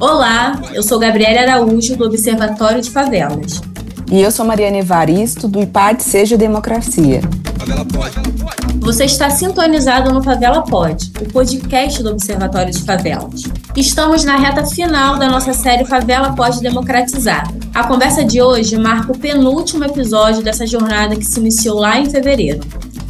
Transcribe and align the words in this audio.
Olá, 0.00 0.58
eu 0.72 0.82
sou 0.82 0.98
Gabriela 0.98 1.42
Araújo, 1.42 1.94
do 1.94 2.06
Observatório 2.06 2.80
de 2.80 2.88
Favelas. 2.88 3.60
E 4.10 4.22
eu 4.22 4.30
sou 4.30 4.46
Mariana 4.46 4.78
Evaristo, 4.78 5.46
do 5.46 5.60
IPAD 5.60 6.02
Seja 6.02 6.38
Democracia. 6.38 7.20
Você 8.80 9.04
está 9.04 9.28
sintonizado 9.28 10.10
no 10.10 10.22
Favela 10.22 10.62
Pod, 10.62 11.12
o 11.20 11.30
podcast 11.30 12.02
do 12.02 12.12
Observatório 12.12 12.72
de 12.72 12.82
Favelas. 12.82 13.42
Estamos 13.76 14.24
na 14.24 14.36
reta 14.36 14.64
final 14.64 15.18
da 15.18 15.28
nossa 15.28 15.52
série 15.52 15.84
Favela 15.84 16.34
Pode 16.34 16.62
Democratizar. 16.62 17.52
A 17.74 17.84
conversa 17.84 18.24
de 18.24 18.40
hoje 18.40 18.78
marca 18.78 19.12
o 19.12 19.18
penúltimo 19.18 19.84
episódio 19.84 20.42
dessa 20.42 20.66
jornada 20.66 21.14
que 21.14 21.26
se 21.26 21.38
iniciou 21.38 21.78
lá 21.78 22.00
em 22.00 22.08
fevereiro. 22.08 22.60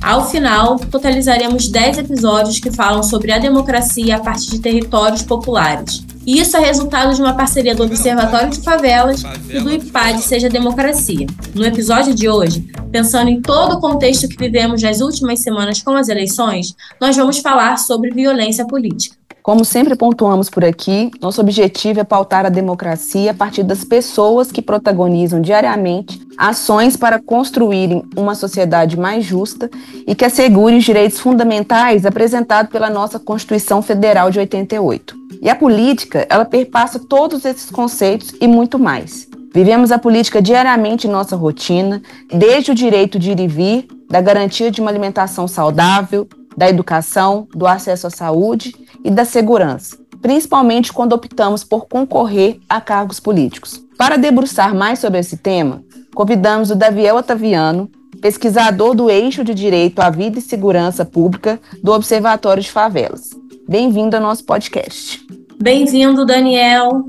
Ao 0.02 0.28
final, 0.28 0.76
totalizaremos 0.76 1.68
10 1.68 1.98
episódios 1.98 2.58
que 2.58 2.72
falam 2.72 3.04
sobre 3.04 3.30
a 3.30 3.38
democracia 3.38 4.16
a 4.16 4.20
partir 4.20 4.50
de 4.50 4.58
territórios 4.58 5.22
populares. 5.22 6.04
E 6.26 6.38
isso 6.38 6.56
é 6.56 6.60
resultado 6.60 7.14
de 7.14 7.20
uma 7.20 7.34
parceria 7.34 7.74
do 7.74 7.82
Observatório 7.82 8.50
de 8.50 8.60
Favelas 8.60 9.22
e 9.48 9.58
do 9.58 9.72
IPAD 9.72 10.20
Seja 10.20 10.48
Democracia. 10.48 11.26
No 11.54 11.64
episódio 11.64 12.14
de 12.14 12.28
hoje, 12.28 12.66
pensando 12.92 13.30
em 13.30 13.40
todo 13.40 13.76
o 13.76 13.80
contexto 13.80 14.28
que 14.28 14.36
vivemos 14.36 14.82
nas 14.82 15.00
últimas 15.00 15.40
semanas 15.42 15.82
com 15.82 15.92
as 15.92 16.08
eleições, 16.08 16.74
nós 17.00 17.16
vamos 17.16 17.38
falar 17.38 17.78
sobre 17.78 18.10
violência 18.10 18.66
política. 18.66 19.16
Como 19.42 19.64
sempre 19.64 19.96
pontuamos 19.96 20.50
por 20.50 20.62
aqui, 20.62 21.10
nosso 21.20 21.40
objetivo 21.40 22.00
é 22.00 22.04
pautar 22.04 22.44
a 22.44 22.50
democracia 22.50 23.30
a 23.30 23.34
partir 23.34 23.62
das 23.62 23.82
pessoas 23.84 24.52
que 24.52 24.60
protagonizam 24.60 25.40
diariamente 25.40 26.20
ações 26.36 26.96
para 26.96 27.18
construírem 27.18 28.04
uma 28.16 28.34
sociedade 28.34 28.98
mais 28.98 29.24
justa 29.24 29.70
e 30.06 30.14
que 30.14 30.26
assegure 30.26 30.76
os 30.76 30.84
direitos 30.84 31.18
fundamentais 31.18 32.04
apresentados 32.04 32.70
pela 32.70 32.90
nossa 32.90 33.18
Constituição 33.18 33.80
Federal 33.80 34.30
de 34.30 34.38
88. 34.38 35.19
E 35.40 35.48
a 35.48 35.54
política, 35.54 36.26
ela 36.28 36.44
perpassa 36.44 36.98
todos 36.98 37.44
esses 37.44 37.70
conceitos 37.70 38.34
e 38.40 38.46
muito 38.46 38.78
mais. 38.78 39.26
Vivemos 39.52 39.90
a 39.90 39.98
política 39.98 40.40
diariamente 40.40 41.06
em 41.06 41.10
nossa 41.10 41.34
rotina, 41.34 42.02
desde 42.32 42.70
o 42.70 42.74
direito 42.74 43.18
de 43.18 43.30
ir 43.30 43.40
e 43.40 43.48
vir, 43.48 43.88
da 44.08 44.20
garantia 44.20 44.70
de 44.70 44.80
uma 44.80 44.90
alimentação 44.90 45.48
saudável, 45.48 46.28
da 46.56 46.68
educação, 46.68 47.48
do 47.54 47.66
acesso 47.66 48.06
à 48.06 48.10
saúde 48.10 48.74
e 49.02 49.10
da 49.10 49.24
segurança, 49.24 49.96
principalmente 50.20 50.92
quando 50.92 51.14
optamos 51.14 51.64
por 51.64 51.86
concorrer 51.86 52.60
a 52.68 52.80
cargos 52.80 53.18
políticos. 53.18 53.82
Para 53.96 54.18
debruçar 54.18 54.74
mais 54.74 54.98
sobre 54.98 55.20
esse 55.20 55.38
tema, 55.38 55.82
convidamos 56.14 56.70
o 56.70 56.76
Daviel 56.76 57.16
Otaviano, 57.16 57.90
pesquisador 58.20 58.94
do 58.94 59.08
Eixo 59.08 59.42
de 59.42 59.54
Direito 59.54 60.00
à 60.00 60.10
Vida 60.10 60.38
e 60.38 60.42
Segurança 60.42 61.04
Pública 61.04 61.58
do 61.82 61.92
Observatório 61.92 62.62
de 62.62 62.70
Favelas. 62.70 63.39
Bem-vindo 63.70 64.16
ao 64.16 64.22
nosso 64.22 64.42
podcast. 64.42 65.24
Bem-vindo, 65.62 66.26
Daniel. 66.26 67.04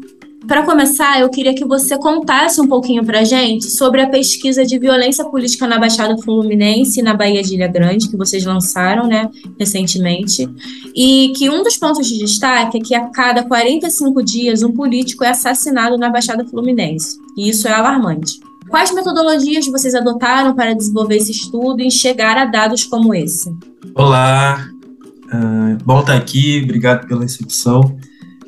Para 0.47 0.61
começar, 0.61 1.19
eu 1.19 1.27
queria 1.27 1.55
que 1.55 1.65
você 1.65 1.97
contasse 1.97 2.61
um 2.61 2.67
pouquinho 2.67 3.03
para 3.03 3.21
a 3.21 3.23
gente 3.23 3.65
sobre 3.71 3.99
a 3.99 4.07
pesquisa 4.07 4.63
de 4.63 4.77
violência 4.77 5.25
política 5.25 5.65
na 5.65 5.79
Baixada 5.79 6.15
Fluminense 6.21 6.99
e 6.99 7.03
na 7.03 7.15
Bahia 7.15 7.41
de 7.41 7.55
Ilha 7.55 7.67
Grande, 7.67 8.07
que 8.07 8.15
vocês 8.15 8.45
lançaram 8.45 9.07
né, 9.07 9.27
recentemente, 9.57 10.47
e 10.95 11.33
que 11.35 11.49
um 11.49 11.63
dos 11.63 11.77
pontos 11.77 12.07
de 12.07 12.19
destaque 12.19 12.77
é 12.77 12.79
que 12.79 12.93
a 12.93 13.07
cada 13.07 13.43
45 13.43 14.21
dias 14.21 14.61
um 14.61 14.71
político 14.71 15.23
é 15.23 15.29
assassinado 15.29 15.97
na 15.97 16.11
Baixada 16.11 16.45
Fluminense, 16.45 17.17
e 17.35 17.49
isso 17.49 17.67
é 17.67 17.71
alarmante. 17.71 18.39
Quais 18.69 18.93
metodologias 18.93 19.65
vocês 19.65 19.95
adotaram 19.95 20.53
para 20.53 20.75
desenvolver 20.75 21.15
esse 21.15 21.31
estudo 21.31 21.81
e 21.81 21.89
chegar 21.89 22.37
a 22.37 22.45
dados 22.45 22.83
como 22.83 23.15
esse? 23.15 23.51
Olá, 23.95 24.69
bom 25.85 25.99
estar 26.01 26.15
aqui, 26.15 26.61
obrigado 26.63 27.07
pela 27.07 27.21
recepção. 27.21 27.97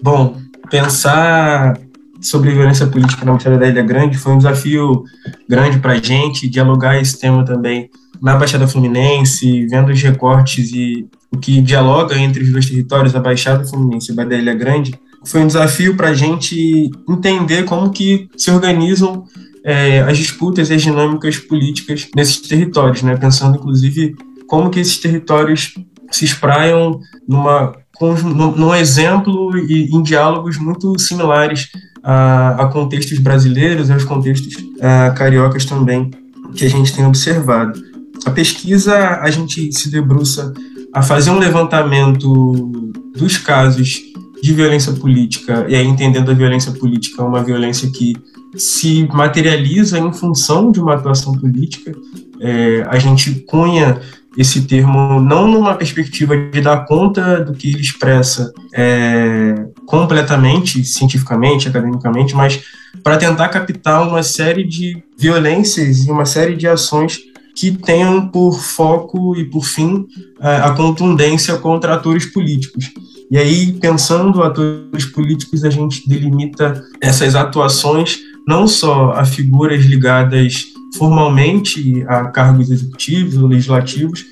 Bom, 0.01 0.37
pensar 0.69 1.77
sobre 2.21 2.51
violência 2.51 2.87
política 2.87 3.25
na 3.25 3.33
Baixada 3.33 3.57
da 3.57 3.67
Ilha 3.67 3.83
Grande 3.83 4.17
foi 4.17 4.33
um 4.33 4.37
desafio 4.37 5.03
grande 5.47 5.79
para 5.79 5.93
a 5.93 6.01
gente, 6.01 6.49
dialogar 6.49 6.99
esse 6.99 7.19
tema 7.19 7.43
também 7.43 7.89
na 8.21 8.35
Baixada 8.35 8.67
Fluminense, 8.67 9.67
vendo 9.67 9.91
os 9.91 10.01
recortes 10.01 10.71
e 10.71 11.05
o 11.29 11.37
que 11.37 11.61
dialoga 11.61 12.17
entre 12.17 12.43
os 12.43 12.51
dois 12.51 12.65
territórios, 12.65 13.15
a 13.15 13.19
Baixada 13.19 13.65
Fluminense 13.65 14.13
e 14.13 14.19
a 14.19 14.23
da 14.23 14.35
Ilha 14.35 14.53
Grande, 14.53 14.97
foi 15.25 15.41
um 15.41 15.47
desafio 15.47 15.95
para 15.95 16.09
a 16.09 16.13
gente 16.13 16.89
entender 17.09 17.63
como 17.63 17.89
que 17.91 18.29
se 18.37 18.51
organizam 18.51 19.25
é, 19.63 20.01
as 20.01 20.17
disputas 20.17 20.69
e 20.69 20.73
as 20.73 20.81
dinâmicas 20.81 21.37
políticas 21.37 22.07
nesses 22.15 22.39
territórios, 22.41 23.01
né? 23.01 23.15
pensando 23.15 23.57
inclusive 23.57 24.15
como 24.47 24.69
que 24.69 24.79
esses 24.79 24.97
territórios 24.97 25.73
se 26.15 26.25
espraiam 26.25 26.99
numa 27.27 27.73
num 28.01 28.73
exemplo 28.73 29.55
e 29.55 29.85
em 29.95 30.01
diálogos 30.01 30.57
muito 30.57 30.97
similares 30.99 31.69
a, 32.03 32.63
a 32.63 32.67
contextos 32.67 33.19
brasileiros 33.19 33.87
e 33.87 33.93
aos 33.93 34.03
contextos 34.03 34.55
a, 34.81 35.11
cariocas 35.11 35.63
também 35.63 36.11
que 36.55 36.65
a 36.65 36.69
gente 36.69 36.93
tem 36.93 37.05
observado. 37.05 37.81
A 38.25 38.31
pesquisa, 38.31 39.19
a 39.21 39.29
gente 39.29 39.71
se 39.71 39.89
debruça 39.89 40.53
a 40.93 41.01
fazer 41.01 41.31
um 41.31 41.39
levantamento 41.39 42.71
dos 43.15 43.37
casos 43.37 44.01
de 44.41 44.53
violência 44.53 44.91
política, 44.93 45.65
e 45.69 45.75
aí 45.75 45.85
entendendo 45.87 46.29
a 46.29 46.33
violência 46.33 46.71
política 46.73 47.23
uma 47.23 47.43
violência 47.43 47.89
que 47.89 48.13
se 48.55 49.07
materializa 49.07 49.97
em 49.97 50.11
função 50.11 50.71
de 50.71 50.79
uma 50.79 50.95
atuação 50.95 51.33
política. 51.33 51.91
É, 52.39 52.85
a 52.89 52.99
gente 52.99 53.45
cunha 53.47 53.99
esse 54.37 54.63
termo 54.63 55.19
não 55.19 55.47
numa 55.47 55.75
perspectiva 55.75 56.35
de 56.35 56.61
dar 56.61 56.85
conta 56.85 57.43
do 57.43 57.53
que 57.53 57.69
ele 57.69 57.81
expressa 57.81 58.51
é, 58.73 59.65
completamente, 59.85 60.83
cientificamente, 60.83 61.67
academicamente, 61.67 62.35
mas 62.35 62.61
para 63.03 63.17
tentar 63.17 63.49
captar 63.49 64.07
uma 64.07 64.23
série 64.23 64.63
de 64.63 65.03
violências 65.17 66.05
e 66.05 66.11
uma 66.11 66.25
série 66.25 66.55
de 66.55 66.67
ações 66.67 67.19
que 67.55 67.71
tenham 67.71 68.27
por 68.27 68.59
foco 68.59 69.35
e 69.35 69.45
por 69.45 69.63
fim 69.63 70.07
a, 70.39 70.65
a 70.67 70.71
contundência 70.71 71.57
contra 71.57 71.93
atores 71.93 72.25
políticos. 72.25 72.91
E 73.29 73.37
aí, 73.37 73.73
pensando 73.73 74.43
atores 74.43 75.05
políticos, 75.05 75.63
a 75.63 75.69
gente 75.69 76.07
delimita 76.07 76.83
essas 77.01 77.35
atuações 77.35 78.19
não 78.47 78.67
só 78.67 79.11
a 79.11 79.23
figuras 79.23 79.83
ligadas 79.85 80.72
formalmente 80.97 82.03
a 82.07 82.25
cargos 82.25 82.69
executivos 82.69 83.37
ou 83.37 83.47
legislativos, 83.47 84.25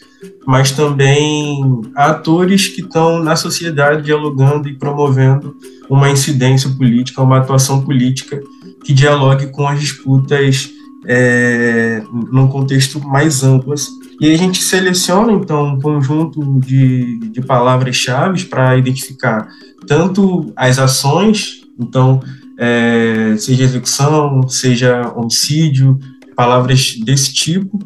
mas 0.45 0.71
também 0.71 1.81
atores 1.95 2.67
que 2.67 2.81
estão 2.81 3.23
na 3.23 3.35
sociedade 3.35 4.03
dialogando 4.03 4.67
e 4.69 4.75
promovendo 4.75 5.55
uma 5.89 6.09
incidência 6.09 6.69
política, 6.69 7.21
uma 7.21 7.39
atuação 7.39 7.81
política 7.81 8.41
que 8.83 8.93
dialogue 8.93 9.47
com 9.47 9.67
as 9.67 9.79
disputas 9.79 10.69
é, 11.05 12.03
num 12.31 12.47
contexto 12.47 12.99
mais 12.99 13.43
amplo. 13.43 13.73
Assim. 13.73 13.91
E 14.19 14.31
a 14.31 14.37
gente 14.37 14.61
seleciona, 14.61 15.31
então, 15.31 15.73
um 15.73 15.81
conjunto 15.81 16.59
de, 16.59 17.17
de 17.31 17.41
palavras-chave 17.41 18.45
para 18.45 18.77
identificar 18.77 19.47
tanto 19.87 20.53
as 20.55 20.77
ações, 20.77 21.61
então, 21.79 22.21
é, 22.57 23.35
seja 23.37 23.63
execução, 23.63 24.47
seja 24.47 25.11
homicídio, 25.15 25.99
palavras 26.41 26.95
desse 27.05 27.31
tipo. 27.31 27.77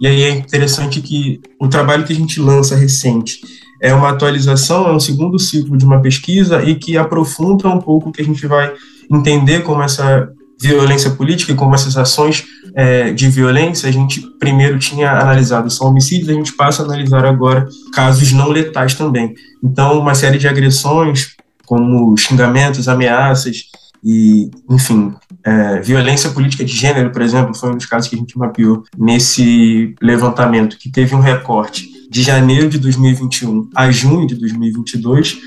E 0.00 0.08
aí 0.08 0.22
é 0.22 0.30
interessante 0.30 1.00
que 1.00 1.40
o 1.60 1.68
trabalho 1.68 2.04
que 2.04 2.12
a 2.12 2.16
gente 2.16 2.40
lança 2.40 2.74
recente 2.74 3.40
é 3.80 3.94
uma 3.94 4.10
atualização, 4.10 4.88
é 4.88 4.92
um 4.92 4.98
segundo 4.98 5.38
ciclo 5.38 5.76
de 5.76 5.84
uma 5.84 6.00
pesquisa 6.02 6.64
e 6.64 6.74
que 6.74 6.96
aprofunda 6.96 7.68
um 7.68 7.80
pouco 7.80 8.08
o 8.08 8.12
que 8.12 8.20
a 8.20 8.24
gente 8.24 8.44
vai 8.44 8.72
entender 9.08 9.62
como 9.62 9.82
essa 9.82 10.28
violência 10.60 11.10
política 11.10 11.52
e 11.52 11.54
como 11.54 11.74
essas 11.74 11.96
ações 11.96 12.44
é, 12.74 13.12
de 13.12 13.28
violência, 13.28 13.88
a 13.88 13.92
gente 13.92 14.20
primeiro 14.40 14.78
tinha 14.78 15.10
analisado 15.12 15.70
só 15.70 15.88
homicídios, 15.88 16.28
a 16.28 16.34
gente 16.34 16.52
passa 16.52 16.82
a 16.82 16.84
analisar 16.84 17.24
agora 17.24 17.68
casos 17.92 18.32
não 18.32 18.48
letais 18.48 18.94
também. 18.94 19.34
Então, 19.62 19.98
uma 19.98 20.14
série 20.14 20.38
de 20.38 20.48
agressões, 20.48 21.36
como 21.66 22.16
xingamentos, 22.16 22.88
ameaças, 22.88 23.64
e, 24.04 24.50
enfim, 24.68 25.14
é, 25.44 25.80
violência 25.80 26.30
política 26.30 26.64
de 26.64 26.74
gênero, 26.74 27.10
por 27.10 27.22
exemplo, 27.22 27.54
foi 27.54 27.70
um 27.70 27.76
dos 27.76 27.86
casos 27.86 28.08
que 28.08 28.14
a 28.14 28.18
gente 28.18 28.38
mapeou 28.38 28.84
nesse 28.96 29.94
levantamento, 30.00 30.78
que 30.78 30.90
teve 30.90 31.14
um 31.14 31.20
recorte 31.20 31.90
de 32.10 32.22
janeiro 32.22 32.68
de 32.68 32.78
2021 32.78 33.70
a 33.74 33.90
junho 33.90 34.26
de 34.26 34.34
2022. 34.34 35.38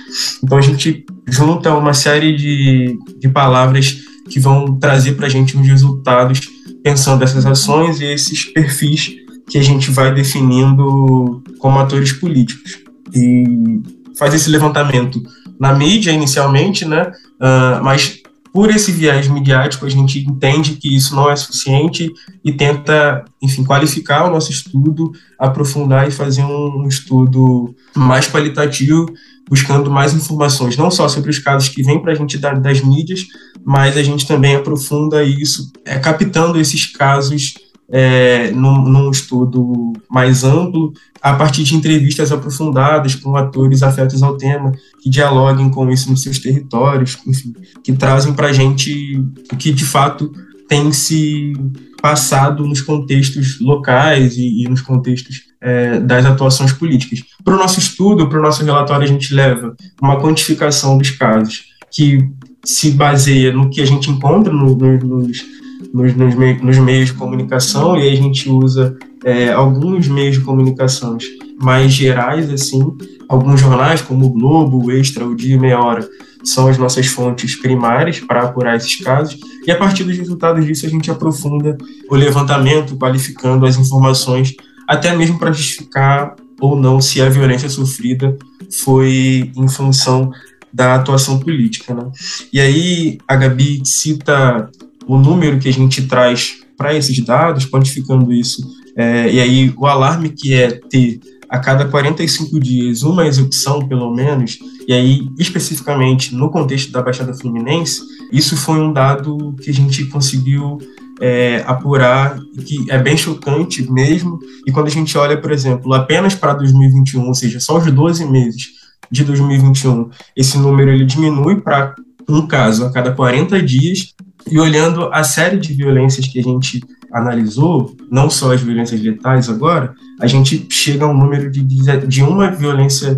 Então 0.44 0.57
a 0.57 0.62
gente 0.62 1.06
junta 1.27 1.74
uma 1.75 1.94
série 1.94 2.36
de, 2.36 2.97
de 3.19 3.30
palavras 3.30 3.97
que 4.30 4.39
vão 4.39 4.77
trazer 4.77 5.13
para 5.13 5.27
a 5.27 5.30
gente 5.30 5.56
uns 5.56 5.68
resultados 5.68 6.42
pensando 6.83 7.24
essas 7.24 7.45
ações 7.45 8.01
e 8.01 8.06
esses 8.06 8.45
perfis 8.51 9.12
que 9.47 9.59
a 9.59 9.63
gente 9.63 9.92
vai 9.92 10.13
definindo 10.13 11.44
como 11.59 11.80
atores 11.80 12.12
políticos. 12.12 12.80
E 13.13 13.81
faz 14.18 14.33
esse 14.33 14.50
levantamento 14.50 15.21
na 15.59 15.74
mídia 15.74 16.12
inicialmente, 16.12 16.83
né? 16.83 17.12
Uh, 17.36 17.83
mas 17.83 18.21
por 18.56 18.69
esse 18.69 18.90
viés 18.90 19.28
midiático, 19.28 19.86
a 19.86 19.90
gente 19.90 20.18
entende 20.19 20.75
que 20.75 20.96
isso 20.96 21.13
não 21.13 21.30
é 21.30 21.36
suficiente 21.36 22.10
e 22.42 22.54
tenta, 22.54 23.25
enfim, 23.42 23.66
qualificar 23.66 24.24
o 24.24 24.31
nosso 24.31 24.50
estudo, 24.50 25.12
aprofundar 25.38 26.07
e 26.07 26.12
fazer 26.12 26.46
um 26.46 26.88
estudo 26.88 27.75
mais 27.94 28.30
qualitativo, 28.30 29.07
buscando 29.50 29.92
mais 29.92 30.13
informações, 30.13 30.78
não 30.78 30.90
só 30.90 31.10
sobre 31.10 31.31
os 31.31 31.38
casos 31.38 31.68
que 31.68 31.84
vêm 31.84 32.02
para 32.02 32.13
a 32.13 32.16
gente 32.16 32.38
das 32.38 32.80
mídias, 32.80 33.25
mas 33.66 33.98
a 33.98 34.04
gente 34.04 34.25
também 34.25 34.56
aprofunda 34.56 35.22
isso, 35.22 35.69
é, 35.84 36.00
captando 36.00 36.57
esses 36.57 36.86
casos 36.86 37.56
é, 37.90 38.52
num, 38.52 38.84
num, 38.84 39.12
estudo 39.12 39.92
mais 40.10 40.46
amplo, 40.46 40.94
a 41.22 41.34
partir 41.34 41.63
de 41.63 41.75
entrevistas 41.75 42.31
aprofundadas 42.31 43.16
com 43.16 43.36
atores 43.36 43.84
afetos 43.84 44.24
ao 44.24 44.38
tema, 44.38 44.72
que 45.06 45.10
dialoguem 45.12 45.69
com 45.69 45.88
isso 45.92 46.10
nos 46.10 46.24
seus 46.24 46.40
territórios, 46.40 47.16
enfim, 47.28 47.54
que 47.84 47.94
trazem 47.94 48.34
para 48.34 48.48
a 48.48 48.52
gente 48.52 49.24
o 49.54 49.56
que 49.56 49.72
de 49.72 49.86
fato 49.86 50.31
tem 50.68 50.92
se 50.92 51.54
passado 52.02 52.66
nos 52.66 52.81
contextos 52.81 53.60
locais 53.62 54.36
e, 54.36 54.63
e 54.63 54.68
nos 54.68 54.81
contextos 54.81 55.44
é, 55.62 56.00
das 56.00 56.25
atuações 56.25 56.74
políticas. 56.74 57.24
Para 57.44 57.54
o 57.54 57.57
nosso 57.57 57.78
estudo, 57.78 58.28
para 58.28 58.40
o 58.40 58.42
nosso 58.42 58.66
relatório, 58.66 59.04
a 59.04 59.07
gente 59.07 59.31
leva 59.31 59.75
uma 60.02 60.19
quantificação 60.19 60.98
dos 60.98 61.12
casos 61.12 61.66
que 61.92 62.28
se 62.63 62.90
baseia 62.90 63.54
no 63.54 63.69
que 63.69 63.81
a 63.81 63.86
gente 63.86 64.10
encontra 64.10 64.52
no, 64.52 64.75
no, 64.75 64.98
nos 64.98 65.46
nos, 65.94 66.16
nos, 66.16 66.34
meios, 66.34 66.62
nos 66.63 66.78
meios 66.80 67.07
de 67.10 67.13
comunicação, 67.13 67.96
e 67.96 68.10
a 68.10 68.16
gente 68.16 68.50
usa 68.50 68.98
é, 69.24 69.52
alguns 69.52 70.07
meios 70.07 70.38
de 70.38 70.42
comunicação 70.42 71.18
mais 71.62 71.94
gerais, 71.94 72.50
assim, 72.50 72.81
alguns 73.27 73.60
jornais, 73.60 74.01
como 74.01 74.25
o 74.25 74.30
Globo, 74.30 74.86
o 74.86 74.92
Extra, 74.92 75.25
o 75.25 75.36
Dia 75.36 75.56
e 75.56 75.60
Meia 75.60 75.80
Hora, 75.80 76.07
são 76.44 76.68
as 76.68 76.77
nossas 76.77 77.07
fontes 77.07 77.56
primárias 77.56 78.19
para 78.19 78.44
apurar 78.44 78.75
esses 78.75 78.95
casos, 78.98 79.39
e 79.66 79.72
a 79.72 79.77
partir 79.77 80.04
dos 80.04 80.18
resultados 80.18 80.66
disso 80.66 80.86
a 80.86 80.89
gente 80.89 81.10
aprofunda 81.10 81.77
o 82.10 82.16
levantamento, 82.16 82.95
qualificando 82.98 83.66
as 83.66 83.77
informações, 83.77 84.54
até 84.88 85.16
mesmo 85.16 85.39
para 85.39 85.51
justificar 85.51 86.36
ou 86.60 86.75
não 86.75 87.01
se 87.01 87.22
a 87.22 87.30
violência 87.30 87.68
sofrida 87.68 88.38
foi 88.81 89.51
em 89.56 89.68
função 89.68 90.31
da 90.71 90.95
atuação 90.95 91.39
política. 91.39 91.94
Né? 91.94 92.12
E 92.54 92.60
aí 92.60 93.18
a 93.28 93.36
Gabi 93.36 93.81
cita 93.83 94.69
o 95.07 95.18
número 95.18 95.60
que 95.60 95.69
a 95.69 95.74
gente 95.74 96.04
traz 96.04 96.60
para 96.78 96.94
esses 96.94 97.18
dados, 97.24 97.66
quantificando 97.66 98.33
isso, 98.33 98.62
é, 98.95 99.31
e 99.31 99.39
aí 99.39 99.74
o 99.78 99.86
alarme 99.88 100.30
que 100.30 100.54
é 100.54 100.71
ter 100.71 101.19
a 101.56 101.60
cada 101.60 101.86
45 101.86 102.60
dias 102.60 103.02
uma 103.02 103.25
execução, 103.25 103.88
pelo 103.88 104.13
menos, 104.13 104.60
e 104.86 104.94
aí 104.94 105.30
especificamente 105.40 106.36
no 106.36 106.52
contexto 106.52 106.92
da 106.92 107.02
Baixada 107.02 107.34
Fluminense, 107.34 108.02
isso 108.30 108.57
foi 108.57 108.78
um 108.78 108.92
dado 108.92 109.56
que 109.62 109.69
a 109.69 109.74
gente 109.74 110.04
conseguiu 110.06 110.78
é, 111.22 111.63
apurar 111.66 112.38
que 112.66 112.92
é 112.92 112.98
bem 112.98 113.16
chocante 113.16 113.90
mesmo. 113.90 114.38
E 114.68 114.72
quando 114.72 114.88
a 114.88 114.92
gente 114.92 115.18
olha, 115.18 115.40
por 115.40 115.50
exemplo, 115.50 115.94
apenas 115.94 116.36
para 116.36 116.54
2021, 116.56 117.25
ou 117.25 117.34
seja, 117.34 117.62
só 117.62 117.78
os 117.78 117.90
12 117.90 118.25
meses 118.25 118.63
de 119.10 119.24
2021, 119.24 120.10
esse 120.36 120.57
número 120.57 120.92
ele 120.92 121.06
diminui 121.06 121.62
para 121.62 121.96
um 122.28 122.46
caso 122.46 122.86
a 122.86 122.92
cada 122.92 123.13
40 123.13 123.62
dias, 123.62 124.13
e 124.52 124.60
olhando 124.60 125.10
a 125.12 125.24
série 125.24 125.57
de 125.57 125.74
violências 125.74 126.28
que 126.28 126.40
a 126.40 126.44
gente 126.44 126.84
analisou, 127.15 127.95
não 128.12 128.29
só 128.29 128.53
as 128.53 128.62
violências 128.62 129.01
letais 129.01 129.50
agora, 129.50 129.95
a 130.19 130.27
gente 130.27 130.67
chega 130.69 131.06
a 131.06 131.09
um 131.09 131.17
número 131.17 131.50
de, 131.50 131.63
de 131.63 132.21
uma 132.21 132.51
violência 132.51 133.17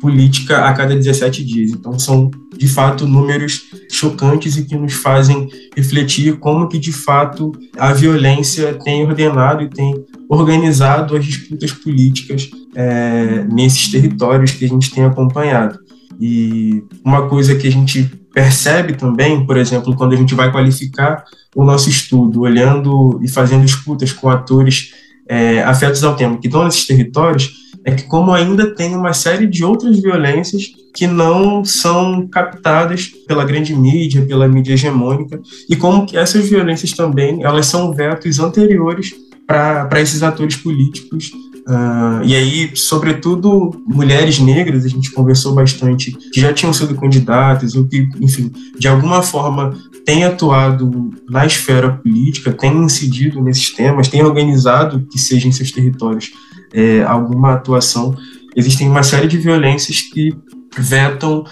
política 0.00 0.66
a 0.66 0.72
cada 0.74 0.94
17 0.94 1.44
dias. 1.44 1.70
Então 1.70 1.98
são 1.98 2.30
de 2.56 2.68
fato 2.68 3.06
números 3.06 3.64
chocantes 3.90 4.56
e 4.56 4.64
que 4.64 4.76
nos 4.76 4.92
fazem 4.92 5.48
refletir 5.74 6.36
como 6.36 6.68
que 6.68 6.78
de 6.78 6.92
fato 6.92 7.52
a 7.76 7.92
violência 7.92 8.74
tem 8.84 9.04
ordenado 9.04 9.62
e 9.62 9.68
tem 9.68 9.94
organizado 10.28 11.16
as 11.16 11.24
disputas 11.24 11.72
políticas 11.72 12.50
é, 12.74 13.44
nesses 13.50 13.90
territórios 13.90 14.52
que 14.52 14.64
a 14.66 14.68
gente 14.68 14.90
tem 14.90 15.04
acompanhado. 15.04 15.78
E 16.20 16.82
uma 17.04 17.28
coisa 17.28 17.54
que 17.54 17.66
a 17.66 17.72
gente 17.72 18.10
percebe 18.38 18.92
também, 18.94 19.44
por 19.44 19.56
exemplo, 19.56 19.96
quando 19.96 20.12
a 20.12 20.16
gente 20.16 20.32
vai 20.32 20.52
qualificar 20.52 21.24
o 21.56 21.64
nosso 21.64 21.88
estudo, 21.88 22.42
olhando 22.42 23.18
e 23.20 23.26
fazendo 23.26 23.64
escutas 23.64 24.12
com 24.12 24.28
atores 24.28 24.92
é, 25.28 25.60
afetos 25.64 26.04
ao 26.04 26.14
tema 26.14 26.38
que 26.38 26.46
estão 26.46 26.64
nesses 26.64 26.86
territórios, 26.86 27.52
é 27.84 27.90
que 27.90 28.04
como 28.04 28.32
ainda 28.32 28.72
tem 28.76 28.94
uma 28.94 29.12
série 29.12 29.44
de 29.44 29.64
outras 29.64 30.00
violências 30.00 30.66
que 30.94 31.04
não 31.04 31.64
são 31.64 32.28
captadas 32.28 33.10
pela 33.26 33.44
grande 33.44 33.74
mídia, 33.74 34.24
pela 34.24 34.46
mídia 34.46 34.74
hegemônica, 34.74 35.40
e 35.68 35.74
como 35.74 36.06
que 36.06 36.16
essas 36.16 36.48
violências 36.48 36.92
também, 36.92 37.42
elas 37.42 37.66
são 37.66 37.92
vetos 37.92 38.38
anteriores 38.38 39.16
para 39.48 40.00
esses 40.00 40.22
atores 40.22 40.54
políticos 40.54 41.32
Uh, 41.68 42.24
e 42.24 42.34
aí, 42.34 42.70
sobretudo, 42.74 43.82
mulheres 43.86 44.38
negras, 44.38 44.86
a 44.86 44.88
gente 44.88 45.10
conversou 45.10 45.54
bastante, 45.54 46.12
que 46.32 46.40
já 46.40 46.50
tinham 46.50 46.72
sido 46.72 46.94
candidatas, 46.94 47.74
ou 47.74 47.86
que, 47.86 48.08
enfim, 48.18 48.50
de 48.78 48.88
alguma 48.88 49.20
forma 49.22 49.76
têm 50.06 50.24
atuado 50.24 51.10
na 51.28 51.44
esfera 51.44 51.90
política, 51.90 52.54
têm 52.54 52.74
incidido 52.74 53.42
nesses 53.42 53.70
temas, 53.74 54.08
têm 54.08 54.24
organizado, 54.24 55.06
que 55.12 55.18
seja 55.18 55.46
em 55.46 55.52
seus 55.52 55.70
territórios, 55.70 56.30
é, 56.72 57.02
alguma 57.02 57.52
atuação. 57.52 58.16
Existem 58.56 58.88
uma 58.88 59.02
série 59.02 59.28
de 59.28 59.36
violências 59.36 60.00
que 60.00 60.34
vetam 60.78 61.44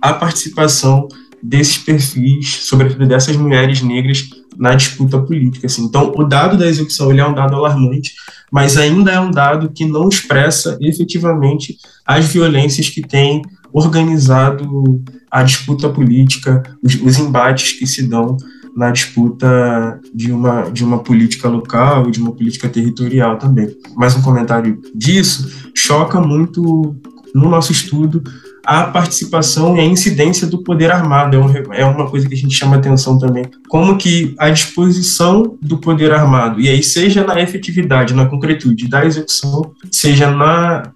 a 0.00 0.14
participação 0.14 1.06
desses 1.42 1.76
perfis, 1.76 2.60
sobretudo 2.62 3.06
dessas 3.06 3.36
mulheres 3.36 3.82
negras, 3.82 4.30
na 4.58 4.74
disputa 4.74 5.20
política. 5.20 5.66
Assim. 5.66 5.84
Então, 5.84 6.12
o 6.16 6.24
dado 6.24 6.56
da 6.56 6.66
execução 6.66 7.10
ele 7.10 7.20
é 7.20 7.26
um 7.26 7.32
dado 7.32 7.54
alarmante, 7.54 8.14
mas 8.50 8.76
ainda 8.76 9.12
é 9.12 9.20
um 9.20 9.30
dado 9.30 9.70
que 9.70 9.84
não 9.84 10.08
expressa 10.08 10.76
efetivamente 10.80 11.78
as 12.04 12.26
violências 12.26 12.88
que 12.88 13.00
têm 13.00 13.42
organizado 13.72 15.02
a 15.30 15.42
disputa 15.42 15.88
política, 15.88 16.62
os, 16.82 16.94
os 16.94 17.18
embates 17.18 17.78
que 17.78 17.86
se 17.86 18.02
dão 18.08 18.36
na 18.74 18.90
disputa 18.90 20.00
de 20.14 20.32
uma, 20.32 20.70
de 20.70 20.84
uma 20.84 20.98
política 20.98 21.48
local 21.48 22.08
e 22.08 22.10
de 22.10 22.20
uma 22.20 22.32
política 22.32 22.68
territorial 22.68 23.36
também. 23.36 23.68
Mais 23.96 24.16
um 24.16 24.22
comentário 24.22 24.80
disso 24.94 25.70
choca 25.74 26.20
muito 26.20 26.96
no 27.34 27.48
nosso 27.48 27.72
estudo 27.72 28.22
a 28.64 28.84
participação 28.84 29.76
e 29.76 29.80
a 29.80 29.84
incidência 29.84 30.46
do 30.46 30.62
poder 30.62 30.90
armado. 30.90 31.36
É, 31.36 31.40
um, 31.40 31.74
é 31.74 31.84
uma 31.84 32.08
coisa 32.08 32.28
que 32.28 32.34
a 32.34 32.36
gente 32.36 32.54
chama 32.54 32.76
atenção 32.76 33.18
também. 33.18 33.44
Como 33.68 33.96
que 33.96 34.34
a 34.38 34.50
disposição 34.50 35.56
do 35.60 35.78
poder 35.78 36.12
armado, 36.12 36.60
e 36.60 36.68
aí 36.68 36.82
seja 36.82 37.24
na 37.24 37.40
efetividade, 37.40 38.14
na 38.14 38.26
concretude 38.26 38.88
da 38.88 39.04
execução, 39.04 39.72
seja 39.90 40.30
na, 40.30 40.90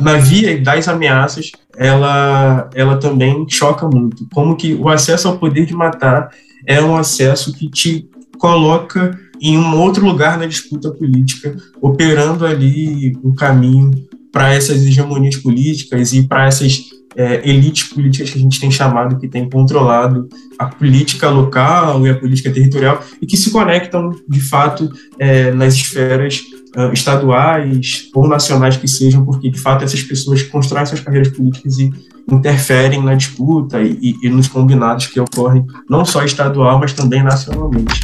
na 0.00 0.14
via 0.14 0.60
das 0.60 0.88
ameaças, 0.88 1.52
ela, 1.76 2.68
ela 2.74 2.96
também 2.96 3.46
choca 3.48 3.88
muito. 3.88 4.26
Como 4.32 4.56
que 4.56 4.74
o 4.74 4.88
acesso 4.88 5.28
ao 5.28 5.38
poder 5.38 5.66
de 5.66 5.74
matar 5.74 6.30
é 6.66 6.82
um 6.82 6.96
acesso 6.96 7.52
que 7.52 7.70
te 7.70 8.08
coloca 8.38 9.18
em 9.40 9.58
um 9.58 9.78
outro 9.80 10.04
lugar 10.04 10.38
na 10.38 10.46
disputa 10.46 10.90
política, 10.90 11.56
operando 11.80 12.46
ali 12.46 13.16
o 13.22 13.34
caminho 13.34 13.90
para 14.32 14.52
essas 14.52 14.82
hegemonias 14.82 15.36
políticas 15.36 16.12
e 16.12 16.22
para 16.22 16.46
essas 16.46 16.80
é, 17.16 17.48
elites 17.48 17.88
políticas 17.88 18.30
que 18.30 18.38
a 18.38 18.40
gente 18.40 18.60
tem 18.60 18.70
chamado, 18.70 19.18
que 19.18 19.26
tem 19.26 19.48
controlado 19.48 20.28
a 20.58 20.66
política 20.66 21.30
local 21.30 22.06
e 22.06 22.10
a 22.10 22.14
política 22.14 22.50
territorial 22.50 23.02
e 23.20 23.26
que 23.26 23.36
se 23.36 23.50
conectam, 23.50 24.10
de 24.28 24.40
fato, 24.40 24.90
é, 25.18 25.50
nas 25.52 25.74
esferas 25.74 26.42
uh, 26.76 26.92
estaduais 26.92 28.08
ou 28.14 28.28
nacionais 28.28 28.76
que 28.76 28.86
sejam, 28.86 29.24
porque, 29.24 29.50
de 29.50 29.58
fato, 29.58 29.84
essas 29.84 30.02
pessoas 30.02 30.42
constroem 30.42 30.86
suas 30.86 31.00
carreiras 31.00 31.28
políticas 31.28 31.78
e 31.78 31.90
interferem 32.30 33.02
na 33.02 33.14
disputa 33.14 33.80
e, 33.80 33.98
e, 34.00 34.26
e 34.26 34.28
nos 34.28 34.48
combinados 34.48 35.06
que 35.06 35.18
ocorrem, 35.18 35.64
não 35.88 36.04
só 36.04 36.22
estadual, 36.22 36.78
mas 36.78 36.92
também 36.92 37.22
nacionalmente. 37.22 38.00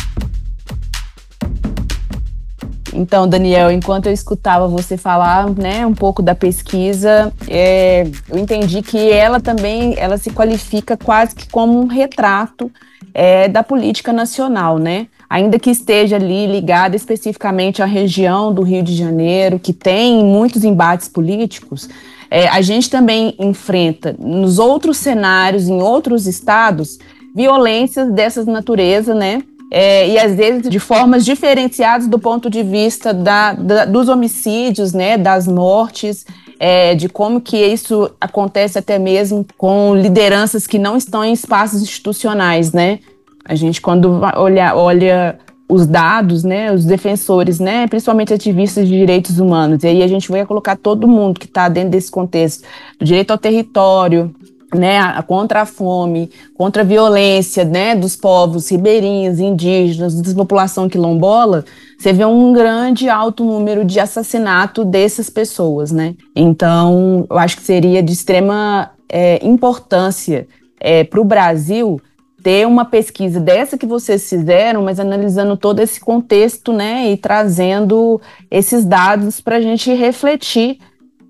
Então, 2.92 3.26
Daniel, 3.26 3.70
enquanto 3.70 4.06
eu 4.06 4.12
escutava 4.12 4.68
você 4.68 4.96
falar, 4.96 5.48
né, 5.50 5.86
um 5.86 5.94
pouco 5.94 6.22
da 6.22 6.34
pesquisa, 6.34 7.32
é, 7.48 8.06
eu 8.28 8.38
entendi 8.38 8.82
que 8.82 9.10
ela 9.10 9.40
também, 9.40 9.94
ela 9.96 10.18
se 10.18 10.30
qualifica 10.30 10.96
quase 10.96 11.34
que 11.34 11.48
como 11.48 11.80
um 11.80 11.86
retrato 11.86 12.70
é, 13.14 13.48
da 13.48 13.62
política 13.62 14.12
nacional, 14.12 14.78
né? 14.78 15.06
Ainda 15.28 15.58
que 15.58 15.70
esteja 15.70 16.16
ali 16.16 16.46
ligada 16.46 16.94
especificamente 16.94 17.82
à 17.82 17.86
região 17.86 18.52
do 18.52 18.62
Rio 18.62 18.82
de 18.82 18.94
Janeiro, 18.94 19.58
que 19.58 19.72
tem 19.72 20.22
muitos 20.22 20.62
embates 20.62 21.08
políticos, 21.08 21.88
é, 22.30 22.48
a 22.48 22.60
gente 22.60 22.90
também 22.90 23.34
enfrenta 23.38 24.14
nos 24.18 24.58
outros 24.58 24.98
cenários, 24.98 25.68
em 25.68 25.80
outros 25.80 26.26
estados, 26.26 26.98
violências 27.34 28.10
dessas 28.12 28.46
natureza, 28.46 29.14
né? 29.14 29.42
É, 29.74 30.06
e 30.06 30.18
às 30.18 30.34
vezes 30.34 30.68
de 30.68 30.78
formas 30.78 31.24
diferenciadas 31.24 32.06
do 32.06 32.18
ponto 32.18 32.50
de 32.50 32.62
vista 32.62 33.14
da, 33.14 33.54
da, 33.54 33.84
dos 33.86 34.06
homicídios, 34.06 34.92
né, 34.92 35.16
das 35.16 35.48
mortes, 35.48 36.26
é, 36.60 36.94
de 36.94 37.08
como 37.08 37.40
que 37.40 37.56
isso 37.56 38.10
acontece 38.20 38.78
até 38.78 38.98
mesmo 38.98 39.46
com 39.56 39.94
lideranças 39.94 40.66
que 40.66 40.78
não 40.78 40.94
estão 40.94 41.24
em 41.24 41.32
espaços 41.32 41.80
institucionais, 41.80 42.70
né? 42.74 42.98
A 43.46 43.54
gente, 43.54 43.80
quando 43.80 44.20
olha, 44.36 44.76
olha 44.76 45.38
os 45.66 45.86
dados, 45.86 46.44
né, 46.44 46.70
os 46.70 46.84
defensores, 46.84 47.58
né, 47.58 47.86
principalmente 47.86 48.34
ativistas 48.34 48.86
de 48.86 48.94
direitos 48.94 49.38
humanos, 49.38 49.82
e 49.82 49.86
aí 49.86 50.02
a 50.02 50.06
gente 50.06 50.30
vai 50.30 50.44
colocar 50.44 50.76
todo 50.76 51.08
mundo 51.08 51.40
que 51.40 51.46
está 51.46 51.66
dentro 51.70 51.90
desse 51.92 52.10
contexto 52.10 52.62
do 52.98 53.06
direito 53.06 53.30
ao 53.30 53.38
território, 53.38 54.34
né, 54.74 55.00
contra 55.22 55.62
a 55.62 55.66
fome, 55.66 56.30
contra 56.54 56.82
a 56.82 56.84
violência, 56.84 57.64
né, 57.64 57.94
dos 57.94 58.16
povos 58.16 58.70
ribeirinhos, 58.70 59.38
indígenas, 59.38 60.20
da 60.20 60.34
população 60.34 60.88
quilombola, 60.88 61.64
você 61.98 62.12
vê 62.12 62.24
um 62.24 62.52
grande 62.52 63.08
alto 63.08 63.44
número 63.44 63.84
de 63.84 64.00
assassinato 64.00 64.84
dessas 64.84 65.30
pessoas, 65.30 65.92
né? 65.92 66.16
Então, 66.34 67.26
eu 67.30 67.38
acho 67.38 67.56
que 67.56 67.62
seria 67.62 68.02
de 68.02 68.12
extrema 68.12 68.90
é, 69.08 69.44
importância 69.46 70.48
é, 70.80 71.04
para 71.04 71.20
o 71.20 71.24
Brasil 71.24 72.00
ter 72.42 72.66
uma 72.66 72.84
pesquisa 72.84 73.38
dessa 73.38 73.78
que 73.78 73.86
vocês 73.86 74.28
fizeram, 74.28 74.82
mas 74.82 74.98
analisando 74.98 75.56
todo 75.56 75.78
esse 75.78 76.00
contexto, 76.00 76.72
né, 76.72 77.12
e 77.12 77.16
trazendo 77.16 78.20
esses 78.50 78.84
dados 78.84 79.40
para 79.40 79.56
a 79.56 79.60
gente 79.60 79.94
refletir 79.94 80.78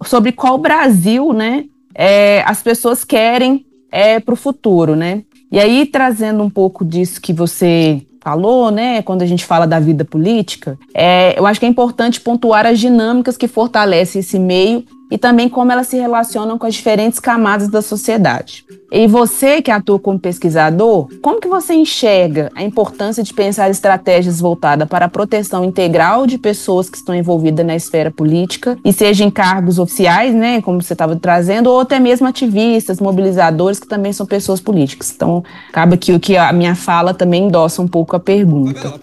sobre 0.05 0.33
qual 0.33 0.57
Brasil, 0.57 1.33
né, 1.33 1.67
é, 1.95 2.43
as 2.47 2.63
pessoas 2.63 3.05
querem 3.05 3.65
é, 3.91 4.19
para 4.21 4.35
o 4.35 4.37
futuro, 4.37 4.97
né? 4.97 5.23
E 5.51 5.59
aí, 5.59 5.85
trazendo 5.85 6.43
um 6.43 6.49
pouco 6.49 6.85
disso 6.85 7.21
que 7.21 7.33
você 7.33 8.01
falou, 8.23 8.71
né, 8.71 9.03
quando 9.03 9.23
a 9.23 9.27
gente 9.27 9.45
fala 9.45 9.67
da 9.67 9.81
vida 9.81 10.05
política, 10.05 10.79
é, 10.95 11.39
eu 11.39 11.45
acho 11.45 11.59
que 11.59 11.67
é 11.67 11.69
importante 11.69 12.21
pontuar 12.21 12.65
as 12.65 12.79
dinâmicas 12.79 13.37
que 13.37 13.49
fortalecem 13.49 14.21
esse 14.21 14.39
meio 14.39 14.85
e 15.13 15.19
também 15.19 15.47
como 15.47 15.71
elas 15.71 15.89
se 15.89 15.99
relacionam 15.99 16.57
com 16.57 16.67
as 16.67 16.73
diferentes 16.73 17.21
camadas 17.21 17.69
da 17.69 17.83
sociedade. 17.83 18.65
E 18.91 19.07
você 19.07 19.61
que 19.61 19.71
atua 19.71 19.99
como 19.99 20.19
pesquisador, 20.19 21.07
como 21.21 21.39
que 21.39 21.47
você 21.47 21.75
enxerga 21.75 22.51
a 22.55 22.63
importância 22.63 23.23
de 23.23 23.35
pensar 23.35 23.69
estratégias 23.69 24.41
voltadas 24.41 24.89
para 24.89 25.05
a 25.05 25.09
proteção 25.11 25.67
integral 25.67 26.27
de 26.27 26.39
pessoas 26.39 26.89
que 26.89 26.97
estão 26.97 27.15
envolvidas 27.15 27.65
na 27.67 27.77
esfera 27.77 28.11
política, 28.11 28.79
e 28.83 28.91
seja 28.91 29.23
em 29.23 29.31
cargos 29.31 29.79
oficiais, 29.79 30.35
né, 30.35 30.63
como 30.63 30.81
você 30.81 30.95
estava 30.95 31.15
trazendo, 31.15 31.69
ou 31.69 31.81
até 31.81 32.01
mesmo 32.01 32.27
ativistas, 32.27 32.99
mobilizadores, 32.99 33.79
que 33.79 33.87
também 33.87 34.15
são 34.15 34.25
pessoas 34.25 34.61
políticas. 34.61 35.13
Então, 35.15 35.45
acaba 35.69 35.95
aqui 35.95 36.15
o 36.15 36.19
que 36.19 36.39
a 36.39 36.55
minha 36.55 36.75
fala 36.75 37.13
também 37.13 37.49
endossa 37.49 37.83
um 37.83 37.89
pouco 37.89 38.17
a 38.17 38.21
pergunta. 38.21 38.95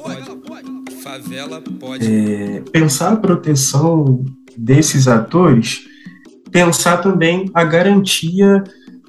Favela 1.04 1.62
pode. 1.80 2.06
É, 2.06 2.62
pensar 2.72 3.14
a 3.14 3.16
proteção 3.16 4.24
desses 4.58 5.08
atores 5.08 5.88
pensar 6.52 6.98
também 6.98 7.50
a 7.54 7.64
garantia 7.64 8.64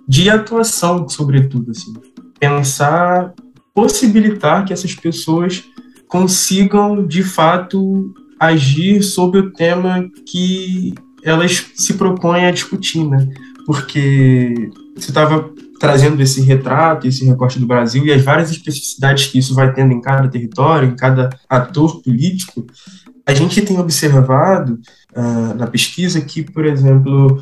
de 0.06 0.28
atuação, 0.28 1.08
sobretudo, 1.08 1.70
assim. 1.70 1.92
Pensar, 2.38 3.32
possibilitar 3.74 4.64
que 4.64 4.72
essas 4.72 4.94
pessoas 4.94 5.64
consigam, 6.08 7.06
de 7.06 7.22
fato, 7.22 8.12
agir 8.38 9.02
sobre 9.02 9.40
o 9.40 9.52
tema 9.52 10.08
que 10.26 10.94
elas 11.22 11.66
se 11.74 11.94
propõem 11.94 12.46
a 12.46 12.50
discutir, 12.50 13.04
né? 13.04 13.28
Porque 13.66 14.70
você 14.96 15.10
estava 15.10 15.50
trazendo 15.78 16.20
esse 16.20 16.42
retrato, 16.42 17.06
esse 17.06 17.24
recorte 17.24 17.58
do 17.58 17.66
Brasil 17.66 18.04
e 18.04 18.12
as 18.12 18.22
várias 18.22 18.50
especificidades 18.50 19.26
que 19.26 19.38
isso 19.38 19.54
vai 19.54 19.72
tendo 19.72 19.92
em 19.92 20.00
cada 20.00 20.28
território, 20.28 20.90
em 20.90 20.96
cada 20.96 21.30
ator 21.48 22.02
político, 22.02 22.66
a 23.30 23.34
gente 23.34 23.62
tem 23.62 23.78
observado 23.78 24.80
uh, 25.16 25.54
na 25.56 25.66
pesquisa 25.66 26.20
que, 26.20 26.42
por 26.42 26.66
exemplo, 26.66 27.40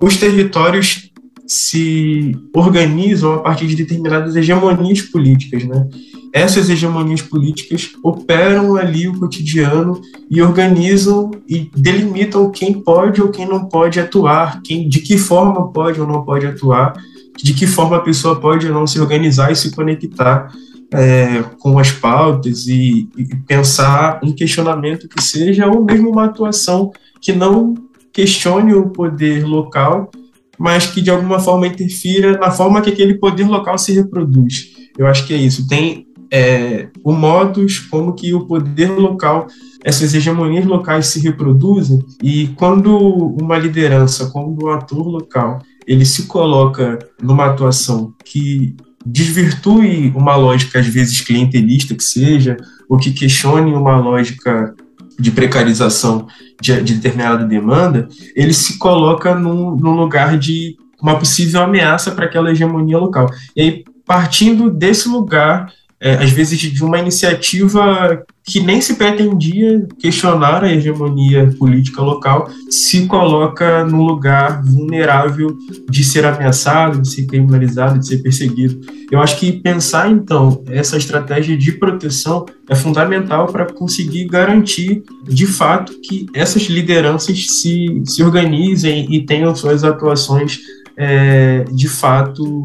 os 0.00 0.16
territórios 0.16 1.10
se 1.46 2.36
organizam 2.54 3.34
a 3.34 3.38
partir 3.40 3.66
de 3.66 3.76
determinadas 3.76 4.34
hegemonias 4.34 5.02
políticas, 5.02 5.62
né? 5.64 5.86
Essas 6.32 6.68
hegemonias 6.68 7.22
políticas 7.22 7.90
operam 8.02 8.76
ali 8.76 9.06
o 9.06 9.18
cotidiano 9.18 10.00
e 10.30 10.42
organizam 10.42 11.30
e 11.48 11.70
delimitam 11.76 12.50
quem 12.50 12.72
pode 12.72 13.22
ou 13.22 13.28
quem 13.28 13.46
não 13.46 13.66
pode 13.66 14.00
atuar, 14.00 14.60
quem, 14.62 14.88
de 14.88 15.00
que 15.00 15.16
forma 15.16 15.70
pode 15.70 16.00
ou 16.00 16.06
não 16.06 16.24
pode 16.24 16.46
atuar, 16.46 16.94
de 17.42 17.54
que 17.54 17.66
forma 17.66 17.96
a 17.96 18.00
pessoa 18.00 18.40
pode 18.40 18.66
ou 18.66 18.74
não 18.74 18.86
se 18.86 18.98
organizar 18.98 19.52
e 19.52 19.56
se 19.56 19.70
conectar 19.70 20.50
é, 20.92 21.42
com 21.58 21.78
as 21.78 21.90
pautas 21.90 22.66
e, 22.66 23.08
e, 23.16 23.24
pensar 23.46 24.20
um 24.22 24.32
questionamento 24.32 25.08
que 25.08 25.22
seja 25.22 25.66
ou 25.66 25.84
mesmo 25.84 26.10
uma 26.10 26.24
atuação 26.24 26.92
que 27.20 27.32
não 27.32 27.74
questione 28.12 28.74
o 28.74 28.90
poder 28.90 29.44
local, 29.44 30.10
mas 30.58 30.86
que 30.86 31.00
de 31.02 31.10
alguma 31.10 31.38
forma 31.38 31.66
interfira 31.66 32.38
na 32.38 32.50
forma 32.50 32.80
que 32.80 32.90
aquele 32.90 33.14
poder 33.14 33.46
local 33.46 33.76
se 33.76 33.92
reproduz. 33.92 34.74
Eu 34.96 35.06
acho 35.06 35.26
que 35.26 35.34
é 35.34 35.36
isso. 35.36 35.68
Tem 35.68 36.06
é, 36.30 36.88
o 37.04 37.12
modus 37.12 37.78
como 37.78 38.14
que 38.14 38.32
o 38.32 38.46
poder 38.46 38.90
local, 38.90 39.46
essas 39.84 40.14
hegemonias 40.14 40.64
locais 40.64 41.08
se 41.08 41.20
reproduzem 41.20 41.98
e 42.22 42.48
quando 42.56 42.96
uma 42.98 43.58
liderança, 43.58 44.30
quando 44.32 44.64
um 44.64 44.70
ator 44.70 45.06
local, 45.06 45.58
ele 45.86 46.04
se 46.04 46.26
coloca 46.26 46.98
numa 47.22 47.46
atuação 47.46 48.12
que 48.24 48.74
desvirtue 49.06 50.12
uma 50.16 50.34
lógica, 50.34 50.80
às 50.80 50.86
vezes, 50.86 51.20
clientelista 51.20 51.94
que 51.94 52.02
seja, 52.02 52.56
ou 52.88 52.98
que 52.98 53.12
questione 53.12 53.72
uma 53.72 53.96
lógica 53.96 54.74
de 55.18 55.30
precarização 55.30 56.26
de, 56.60 56.82
de 56.82 56.94
determinada 56.94 57.44
demanda, 57.44 58.08
ele 58.34 58.52
se 58.52 58.78
coloca 58.78 59.34
num, 59.34 59.76
num 59.76 59.94
lugar 59.94 60.36
de 60.36 60.76
uma 61.00 61.18
possível 61.18 61.62
ameaça 61.62 62.10
para 62.10 62.24
aquela 62.24 62.50
hegemonia 62.50 62.98
local. 62.98 63.30
E 63.54 63.60
aí, 63.60 63.84
partindo 64.04 64.70
desse 64.70 65.08
lugar, 65.08 65.72
é, 66.00 66.14
às 66.14 66.30
vezes 66.30 66.58
de 66.58 66.84
uma 66.84 66.98
iniciativa 66.98 68.24
que 68.44 68.60
nem 68.60 68.80
se 68.80 68.94
pretendia 68.94 69.88
questionar 69.98 70.62
a 70.62 70.72
hegemonia 70.72 71.52
política 71.58 72.00
local, 72.00 72.48
se 72.70 73.06
coloca 73.06 73.84
num 73.84 74.04
lugar 74.04 74.62
vulnerável 74.62 75.56
de 75.90 76.04
ser 76.04 76.24
ameaçado, 76.24 77.00
de 77.00 77.10
ser 77.10 77.26
criminalizado, 77.26 77.98
de 77.98 78.06
ser 78.06 78.18
perseguido. 78.18 78.80
Eu 79.10 79.20
acho 79.20 79.38
que 79.38 79.52
pensar, 79.52 80.10
então, 80.10 80.62
essa 80.68 80.96
estratégia 80.96 81.56
de 81.56 81.72
proteção 81.72 82.46
é 82.68 82.74
fundamental 82.74 83.46
para 83.46 83.66
conseguir 83.66 84.26
garantir, 84.26 85.02
de 85.24 85.46
fato, 85.46 85.92
que 86.00 86.26
essas 86.32 86.62
lideranças 86.64 87.46
se, 87.48 88.02
se 88.04 88.22
organizem 88.22 89.12
e 89.12 89.24
tenham 89.24 89.54
suas 89.56 89.82
atuações, 89.82 90.60
é, 90.96 91.64
de 91.72 91.88
fato, 91.88 92.62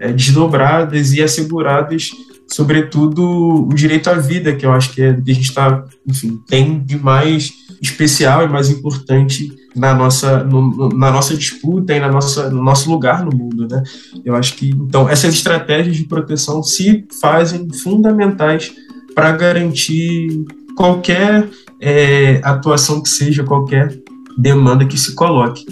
é, 0.00 0.12
desdobradas 0.12 1.12
e 1.12 1.22
asseguradas 1.22 2.12
sobretudo 2.50 3.68
o 3.68 3.74
direito 3.74 4.08
à 4.08 4.14
vida, 4.14 4.54
que 4.54 4.64
eu 4.64 4.72
acho 4.72 4.92
que 4.92 5.02
é 5.02 5.12
que 5.14 5.30
a 5.30 5.34
gente 5.34 5.48
está, 5.48 5.84
enfim, 6.06 6.40
tem 6.46 6.80
de 6.80 6.98
mais 6.98 7.52
especial 7.80 8.44
e 8.44 8.48
mais 8.48 8.70
importante 8.70 9.54
na 9.76 9.94
nossa, 9.94 10.42
no, 10.42 10.88
na 10.88 11.10
nossa 11.10 11.36
disputa 11.36 11.94
e 11.94 12.00
na 12.00 12.10
nossa, 12.10 12.50
no 12.50 12.62
nosso 12.62 12.90
lugar 12.90 13.24
no 13.24 13.36
mundo, 13.36 13.68
né? 13.68 13.82
Eu 14.24 14.34
acho 14.34 14.54
que, 14.56 14.70
então, 14.70 15.08
essas 15.08 15.34
estratégias 15.34 15.96
de 15.96 16.04
proteção 16.04 16.62
se 16.62 17.06
fazem 17.20 17.68
fundamentais 17.82 18.72
para 19.14 19.30
garantir 19.32 20.44
qualquer 20.76 21.48
é, 21.80 22.40
atuação 22.42 23.02
que 23.02 23.08
seja, 23.08 23.44
qualquer 23.44 23.96
demanda 24.36 24.84
que 24.86 24.98
se 24.98 25.14
coloque. 25.14 25.64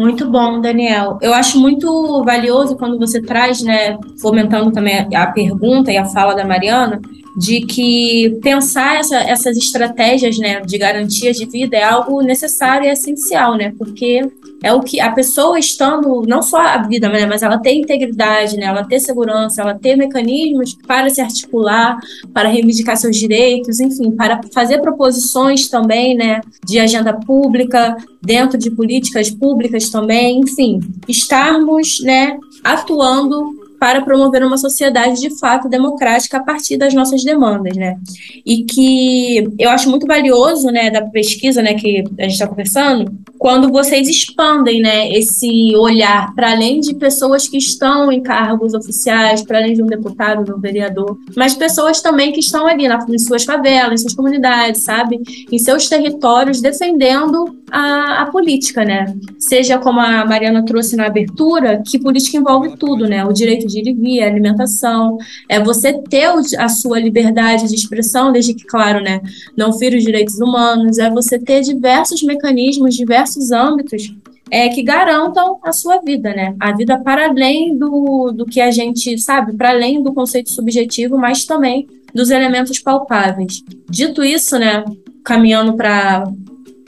Muito 0.00 0.30
bom, 0.30 0.62
Daniel. 0.62 1.18
Eu 1.20 1.34
acho 1.34 1.60
muito 1.60 2.24
valioso 2.24 2.74
quando 2.74 2.98
você 2.98 3.20
traz, 3.20 3.62
né, 3.62 3.98
fomentando 4.18 4.72
também 4.72 5.06
a 5.14 5.26
pergunta 5.26 5.92
e 5.92 5.98
a 5.98 6.06
fala 6.06 6.34
da 6.34 6.42
Mariana, 6.42 7.02
de 7.36 7.60
que 7.60 8.38
pensar 8.42 8.98
essa, 8.98 9.16
essas 9.18 9.56
estratégias, 9.56 10.38
né, 10.38 10.60
de 10.60 10.78
garantia 10.78 11.32
de 11.32 11.46
vida 11.46 11.76
é 11.76 11.84
algo 11.84 12.20
necessário 12.22 12.86
e 12.86 12.90
essencial, 12.90 13.56
né, 13.56 13.72
porque 13.78 14.28
é 14.62 14.72
o 14.72 14.80
que 14.80 15.00
a 15.00 15.10
pessoa 15.12 15.58
estando, 15.58 16.22
não 16.26 16.42
só 16.42 16.58
a 16.58 16.78
vida, 16.78 17.08
né, 17.08 17.26
mas 17.26 17.42
ela 17.42 17.58
ter 17.58 17.74
integridade, 17.74 18.56
né, 18.56 18.66
ela 18.66 18.84
ter 18.84 19.00
segurança, 19.00 19.62
ela 19.62 19.74
ter 19.74 19.96
mecanismos 19.96 20.76
para 20.86 21.08
se 21.08 21.20
articular, 21.20 21.98
para 22.34 22.48
reivindicar 22.48 22.96
seus 22.96 23.16
direitos, 23.16 23.80
enfim, 23.80 24.10
para 24.10 24.40
fazer 24.52 24.80
proposições 24.80 25.68
também, 25.68 26.14
né, 26.14 26.40
de 26.64 26.78
agenda 26.78 27.12
pública, 27.12 27.96
dentro 28.20 28.58
de 28.58 28.70
políticas 28.70 29.30
públicas 29.30 29.88
também, 29.88 30.40
enfim, 30.40 30.80
estarmos, 31.08 32.00
né, 32.02 32.36
atuando 32.62 33.59
para 33.80 34.02
promover 34.02 34.44
uma 34.44 34.58
sociedade 34.58 35.18
de 35.18 35.38
fato 35.38 35.66
democrática 35.66 36.36
a 36.36 36.42
partir 36.44 36.76
das 36.76 36.92
nossas 36.92 37.24
demandas, 37.24 37.74
né? 37.78 37.96
E 38.44 38.64
que 38.64 39.48
eu 39.58 39.70
acho 39.70 39.88
muito 39.88 40.06
valioso, 40.06 40.66
né, 40.66 40.90
da 40.90 41.00
pesquisa, 41.06 41.62
né, 41.62 41.72
que 41.72 42.04
a 42.18 42.22
gente 42.24 42.32
está 42.34 42.46
conversando, 42.46 43.10
quando 43.40 43.72
vocês 43.72 44.06
expandem, 44.06 44.82
né, 44.82 45.10
esse 45.12 45.74
olhar 45.74 46.34
para 46.34 46.50
além 46.50 46.78
de 46.78 46.94
pessoas 46.94 47.48
que 47.48 47.56
estão 47.56 48.12
em 48.12 48.22
cargos 48.22 48.74
oficiais, 48.74 49.40
para 49.42 49.56
além 49.56 49.72
de 49.72 49.82
um 49.82 49.86
deputado, 49.86 50.44
de 50.44 50.52
um 50.52 50.60
vereador, 50.60 51.16
mas 51.34 51.54
pessoas 51.54 52.02
também 52.02 52.32
que 52.32 52.40
estão 52.40 52.66
ali 52.66 52.86
na, 52.86 53.02
em 53.08 53.18
suas 53.18 53.42
favelas, 53.42 54.00
em 54.00 54.02
suas 54.02 54.14
comunidades, 54.14 54.82
sabe, 54.82 55.18
em 55.50 55.58
seus 55.58 55.88
territórios, 55.88 56.60
defendendo 56.60 57.56
a, 57.70 58.22
a 58.22 58.26
política, 58.26 58.84
né? 58.84 59.14
Seja 59.38 59.78
como 59.78 60.00
a 60.00 60.26
Mariana 60.26 60.62
trouxe 60.62 60.94
na 60.94 61.06
abertura, 61.06 61.82
que 61.86 61.98
política 61.98 62.36
envolve 62.36 62.76
tudo, 62.76 63.06
né? 63.06 63.24
O 63.24 63.32
direito 63.32 63.66
de 63.66 63.78
ir 63.78 63.88
e 63.88 63.94
vir, 63.94 64.22
a 64.22 64.26
alimentação, 64.26 65.16
é 65.48 65.58
você 65.58 65.94
ter 65.94 66.28
a 66.58 66.68
sua 66.68 67.00
liberdade 67.00 67.68
de 67.68 67.74
expressão, 67.74 68.32
desde 68.32 68.52
que, 68.52 68.66
claro, 68.66 69.02
né, 69.02 69.20
não 69.56 69.72
fira 69.72 69.96
os 69.96 70.04
direitos 70.04 70.38
humanos, 70.40 70.98
é 70.98 71.08
você 71.08 71.38
ter 71.38 71.62
diversos 71.62 72.22
mecanismos, 72.22 72.94
diversos 72.94 73.29
âmbitos 73.52 74.14
é, 74.50 74.68
que 74.68 74.82
garantam 74.82 75.58
a 75.62 75.72
sua 75.72 75.98
vida, 76.00 76.34
né? 76.34 76.56
A 76.58 76.72
vida 76.72 76.98
para 76.98 77.28
além 77.28 77.76
do, 77.76 78.32
do 78.32 78.44
que 78.44 78.60
a 78.60 78.70
gente 78.70 79.16
sabe, 79.18 79.56
para 79.56 79.70
além 79.70 80.02
do 80.02 80.12
conceito 80.12 80.50
subjetivo, 80.50 81.16
mas 81.16 81.44
também 81.44 81.86
dos 82.12 82.30
elementos 82.30 82.78
palpáveis. 82.80 83.62
Dito 83.88 84.24
isso, 84.24 84.58
né, 84.58 84.84
caminhando 85.24 85.74
para 85.74 86.24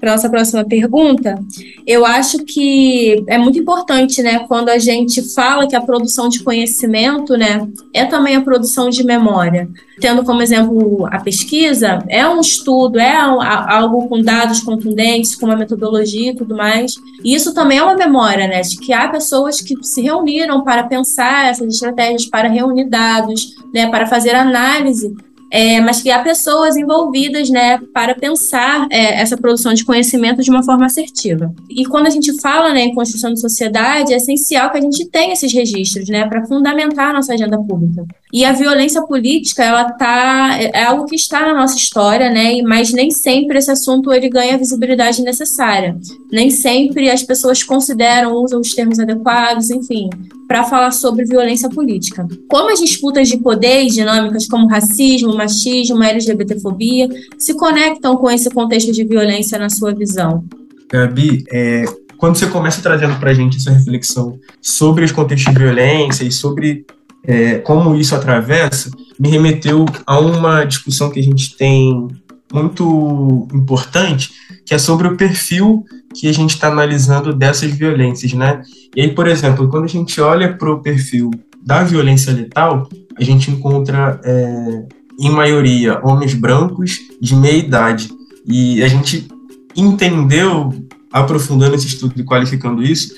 para 0.02 0.10
nossa 0.10 0.28
próxima 0.28 0.64
pergunta, 0.64 1.38
eu 1.86 2.04
acho 2.04 2.38
que 2.38 3.22
é 3.28 3.38
muito 3.38 3.60
importante, 3.60 4.20
né, 4.20 4.40
quando 4.48 4.68
a 4.68 4.76
gente 4.76 5.22
fala 5.32 5.68
que 5.68 5.76
a 5.76 5.80
produção 5.80 6.28
de 6.28 6.42
conhecimento, 6.42 7.36
né, 7.36 7.68
é 7.94 8.04
também 8.04 8.34
a 8.34 8.40
produção 8.40 8.90
de 8.90 9.04
memória. 9.04 9.68
Tendo 10.00 10.24
como 10.24 10.42
exemplo 10.42 11.06
a 11.06 11.20
pesquisa, 11.20 12.00
é 12.08 12.26
um 12.26 12.40
estudo, 12.40 12.98
é 12.98 13.16
algo 13.16 14.08
com 14.08 14.20
dados 14.20 14.58
contundentes, 14.58 15.36
com 15.36 15.46
uma 15.46 15.54
metodologia 15.54 16.32
e 16.32 16.34
tudo 16.34 16.56
mais. 16.56 16.96
E 17.22 17.32
isso 17.32 17.54
também 17.54 17.78
é 17.78 17.84
uma 17.84 17.94
memória, 17.94 18.48
né, 18.48 18.60
de 18.60 18.76
que 18.78 18.92
há 18.92 19.06
pessoas 19.08 19.60
que 19.60 19.76
se 19.84 20.02
reuniram 20.02 20.64
para 20.64 20.82
pensar 20.82 21.48
essas 21.48 21.74
estratégias, 21.74 22.26
para 22.26 22.48
reunir 22.48 22.88
dados, 22.88 23.54
né, 23.72 23.88
para 23.88 24.08
fazer 24.08 24.34
análise 24.34 25.14
é, 25.54 25.82
mas 25.82 26.02
há 26.06 26.20
pessoas 26.20 26.78
envolvidas 26.78 27.50
né, 27.50 27.78
para 27.92 28.14
pensar 28.14 28.88
é, 28.90 29.20
essa 29.20 29.36
produção 29.36 29.74
de 29.74 29.84
conhecimento 29.84 30.40
de 30.40 30.50
uma 30.50 30.62
forma 30.62 30.86
assertiva. 30.86 31.54
E 31.68 31.84
quando 31.84 32.06
a 32.06 32.10
gente 32.10 32.40
fala 32.40 32.72
né, 32.72 32.84
em 32.84 32.94
construção 32.94 33.34
de 33.34 33.38
sociedade, 33.38 34.14
é 34.14 34.16
essencial 34.16 34.70
que 34.70 34.78
a 34.78 34.80
gente 34.80 35.04
tenha 35.10 35.34
esses 35.34 35.52
registros 35.52 36.08
né, 36.08 36.26
para 36.26 36.46
fundamentar 36.46 37.10
a 37.10 37.12
nossa 37.12 37.34
agenda 37.34 37.58
pública. 37.58 38.06
E 38.32 38.46
a 38.46 38.52
violência 38.52 39.02
política, 39.02 39.62
ela 39.62 39.92
tá, 39.92 40.56
é 40.58 40.84
algo 40.84 41.04
que 41.04 41.16
está 41.16 41.40
na 41.40 41.52
nossa 41.52 41.76
história, 41.76 42.30
né, 42.30 42.62
mas 42.62 42.90
nem 42.90 43.10
sempre 43.10 43.58
esse 43.58 43.70
assunto 43.70 44.10
ele 44.10 44.30
ganha 44.30 44.54
a 44.54 44.58
visibilidade 44.58 45.20
necessária. 45.20 45.94
Nem 46.32 46.48
sempre 46.48 47.10
as 47.10 47.22
pessoas 47.22 47.62
consideram, 47.62 48.32
usam 48.36 48.58
os 48.58 48.72
termos 48.72 48.98
adequados, 48.98 49.68
enfim 49.68 50.08
para 50.52 50.64
falar 50.64 50.90
sobre 50.90 51.24
violência 51.24 51.66
política. 51.70 52.28
Como 52.46 52.70
as 52.70 52.78
disputas 52.78 53.26
de 53.26 53.38
poder 53.38 53.84
e 53.84 53.86
dinâmicas 53.86 54.46
como 54.46 54.68
racismo, 54.68 55.34
machismo, 55.34 56.02
LGBTfobia 56.02 57.08
se 57.38 57.54
conectam 57.54 58.18
com 58.18 58.30
esse 58.30 58.50
contexto 58.50 58.92
de 58.92 59.02
violência 59.02 59.58
na 59.58 59.70
sua 59.70 59.94
visão? 59.94 60.44
Gabi, 60.90 61.42
é, 61.50 61.86
quando 62.18 62.36
você 62.36 62.46
começa 62.48 62.82
trazendo 62.82 63.18
para 63.18 63.30
a 63.30 63.34
gente 63.34 63.56
essa 63.56 63.70
reflexão 63.70 64.38
sobre 64.60 65.06
os 65.06 65.10
contextos 65.10 65.54
de 65.54 65.58
violência 65.58 66.22
e 66.22 66.30
sobre 66.30 66.84
é, 67.24 67.54
como 67.60 67.96
isso 67.96 68.14
atravessa, 68.14 68.90
me 69.18 69.30
remeteu 69.30 69.86
a 70.06 70.20
uma 70.20 70.64
discussão 70.64 71.10
que 71.10 71.18
a 71.18 71.22
gente 71.22 71.56
tem 71.56 72.08
muito 72.52 73.48
importante, 73.52 74.30
que 74.66 74.74
é 74.74 74.78
sobre 74.78 75.08
o 75.08 75.16
perfil 75.16 75.84
que 76.14 76.28
a 76.28 76.32
gente 76.32 76.50
está 76.54 76.68
analisando 76.68 77.34
dessas 77.34 77.70
violências, 77.70 78.32
né? 78.34 78.62
E 78.94 79.00
aí, 79.00 79.14
por 79.14 79.26
exemplo, 79.26 79.68
quando 79.68 79.84
a 79.84 79.88
gente 79.88 80.20
olha 80.20 80.56
para 80.56 80.70
o 80.70 80.80
perfil 80.80 81.30
da 81.64 81.82
violência 81.82 82.32
letal, 82.32 82.88
a 83.16 83.24
gente 83.24 83.50
encontra, 83.50 84.20
é, 84.24 84.84
em 85.18 85.30
maioria, 85.30 86.00
homens 86.02 86.34
brancos 86.34 86.98
de 87.20 87.34
meia 87.34 87.56
idade. 87.56 88.10
E 88.46 88.82
a 88.82 88.88
gente 88.88 89.28
entendeu, 89.76 90.72
aprofundando 91.12 91.74
esse 91.74 91.86
estudo 91.86 92.14
e 92.16 92.24
qualificando 92.24 92.82
isso, 92.82 93.14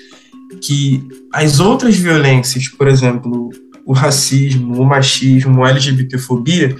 que 0.60 1.06
as 1.32 1.60
outras 1.60 1.96
violências, 1.96 2.68
por 2.68 2.88
exemplo, 2.88 3.50
o 3.84 3.92
racismo, 3.92 4.80
o 4.80 4.84
machismo, 4.84 5.64
a 5.64 5.70
LGBTfobia, 5.70 6.76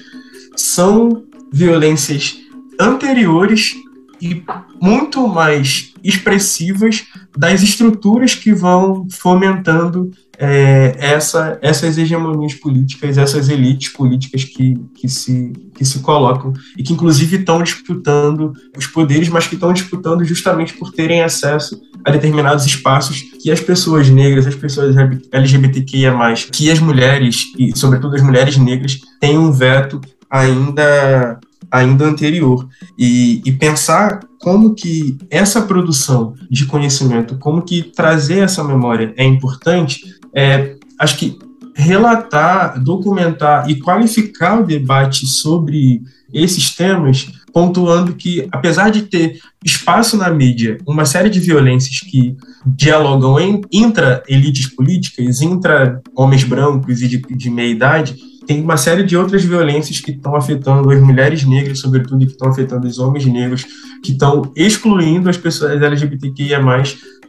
são 0.56 1.24
violências 1.52 2.36
anteriores 2.80 3.74
e 4.20 4.42
muito 4.80 5.26
mais 5.28 5.92
expressivas 6.02 7.04
das 7.36 7.62
estruturas 7.62 8.34
que 8.34 8.52
vão 8.52 9.06
fomentando 9.10 10.10
é, 10.38 10.96
essa, 10.98 11.58
essas 11.62 11.96
hegemonias 11.96 12.54
políticas, 12.54 13.18
essas 13.18 13.48
elites 13.48 13.92
políticas 13.92 14.44
que, 14.44 14.74
que, 14.94 15.08
se, 15.08 15.52
que 15.74 15.84
se 15.84 16.00
colocam 16.00 16.52
e 16.76 16.82
que, 16.82 16.92
inclusive, 16.92 17.36
estão 17.36 17.62
disputando 17.62 18.52
os 18.76 18.86
poderes, 18.86 19.28
mas 19.28 19.46
que 19.46 19.54
estão 19.54 19.72
disputando 19.72 20.24
justamente 20.24 20.74
por 20.74 20.90
terem 20.92 21.22
acesso 21.22 21.80
a 22.04 22.10
determinados 22.10 22.66
espaços 22.66 23.22
que 23.42 23.50
as 23.50 23.60
pessoas 23.60 24.08
negras, 24.10 24.46
as 24.46 24.54
pessoas 24.54 24.94
LGBTQIA, 25.32 26.14
que 26.52 26.70
as 26.70 26.78
mulheres, 26.78 27.52
e 27.58 27.76
sobretudo 27.76 28.16
as 28.16 28.22
mulheres 28.22 28.56
negras, 28.56 29.00
têm 29.20 29.38
um 29.38 29.52
veto 29.52 30.00
ainda 30.28 31.38
ainda 31.74 32.06
anterior. 32.06 32.68
E, 32.96 33.42
e, 33.44 33.50
pensar 33.50 34.20
como 34.40 34.74
que 34.74 35.18
essa 35.28 35.62
produção 35.62 36.34
de 36.48 36.66
conhecimento, 36.66 37.36
como 37.38 37.62
que 37.62 37.82
trazer 37.82 38.44
essa 38.44 38.62
memória 38.62 39.12
é 39.16 39.24
importante, 39.24 40.00
é, 40.32 40.76
acho 40.98 41.18
que 41.18 41.36
relatar, 41.74 42.80
documentar 42.80 43.68
e 43.68 43.80
qualificar 43.80 44.60
o 44.60 44.64
debate 44.64 45.26
sobre 45.26 46.02
esses 46.32 46.74
temas, 46.74 47.26
pontuando 47.52 48.14
que, 48.14 48.46
apesar 48.52 48.90
de 48.90 49.02
ter 49.02 49.40
espaço 49.64 50.16
na 50.16 50.30
mídia 50.30 50.78
uma 50.86 51.04
série 51.04 51.30
de 51.30 51.40
violências 51.40 51.98
que 52.00 52.36
dialogam 52.64 53.38
em, 53.40 53.60
intra-elites 53.72 54.68
políticas, 54.68 55.42
intra-homens 55.42 56.44
brancos 56.44 57.02
e 57.02 57.08
de, 57.08 57.18
de 57.18 57.50
meia 57.50 57.70
idade, 57.70 58.16
tem 58.46 58.62
uma 58.62 58.76
série 58.76 59.02
de 59.02 59.16
outras 59.16 59.44
violências 59.44 60.00
que 60.00 60.10
estão 60.10 60.36
afetando 60.36 60.90
as 60.90 61.00
mulheres 61.00 61.44
negras, 61.44 61.80
sobretudo, 61.80 62.24
que 62.24 62.32
estão 62.32 62.48
afetando 62.48 62.86
os 62.86 62.98
homens 62.98 63.24
negros, 63.26 63.64
que 64.02 64.12
estão 64.12 64.52
excluindo 64.54 65.30
as 65.30 65.36
pessoas 65.36 65.80
LGBTQIA+, 65.80 66.60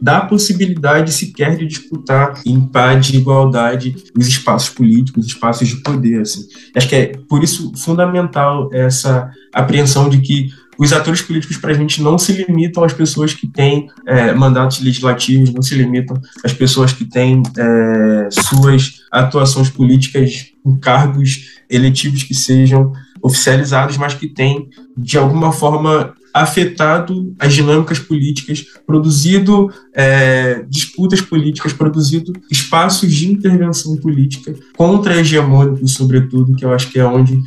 da 0.00 0.20
possibilidade 0.20 1.12
sequer 1.12 1.56
de 1.56 1.66
disputar 1.66 2.34
em 2.44 2.60
paz 2.60 3.06
de 3.06 3.16
igualdade 3.16 3.96
os 4.16 4.26
espaços 4.28 4.68
políticos, 4.68 5.24
os 5.24 5.32
espaços 5.32 5.68
de 5.68 5.76
poder. 5.76 6.20
Assim. 6.20 6.46
Acho 6.74 6.88
que 6.88 6.94
é 6.94 7.12
por 7.28 7.42
isso 7.42 7.72
fundamental 7.76 8.68
essa 8.72 9.30
apreensão 9.52 10.08
de 10.08 10.20
que 10.20 10.50
os 10.78 10.92
atores 10.92 11.22
políticos 11.22 11.56
para 11.56 11.70
a 11.70 11.74
gente 11.74 12.02
não 12.02 12.18
se 12.18 12.32
limitam 12.32 12.84
às 12.84 12.92
pessoas 12.92 13.32
que 13.32 13.46
têm 13.46 13.88
é, 14.06 14.32
mandatos 14.32 14.80
legislativos, 14.80 15.52
não 15.52 15.62
se 15.62 15.74
limitam 15.74 16.20
às 16.44 16.52
pessoas 16.52 16.92
que 16.92 17.04
têm 17.04 17.42
é, 17.56 18.28
suas 18.30 19.02
atuações 19.10 19.70
políticas 19.70 20.52
em 20.64 20.76
cargos 20.76 21.56
eletivos 21.70 22.22
que 22.22 22.34
sejam 22.34 22.92
oficializados, 23.22 23.96
mas 23.96 24.14
que 24.14 24.28
têm, 24.28 24.68
de 24.96 25.18
alguma 25.18 25.50
forma, 25.50 26.14
afetado 26.32 27.34
as 27.38 27.54
dinâmicas 27.54 27.98
políticas, 27.98 28.62
produzido 28.86 29.72
é, 29.94 30.64
disputas 30.68 31.20
políticas, 31.22 31.72
produzido 31.72 32.32
espaços 32.50 33.12
de 33.14 33.32
intervenção 33.32 33.96
política 33.96 34.54
contra 34.76 35.16
hegemônicos, 35.16 35.94
sobretudo, 35.94 36.54
que 36.54 36.64
eu 36.64 36.74
acho 36.74 36.90
que 36.90 36.98
é 36.98 37.04
onde 37.06 37.40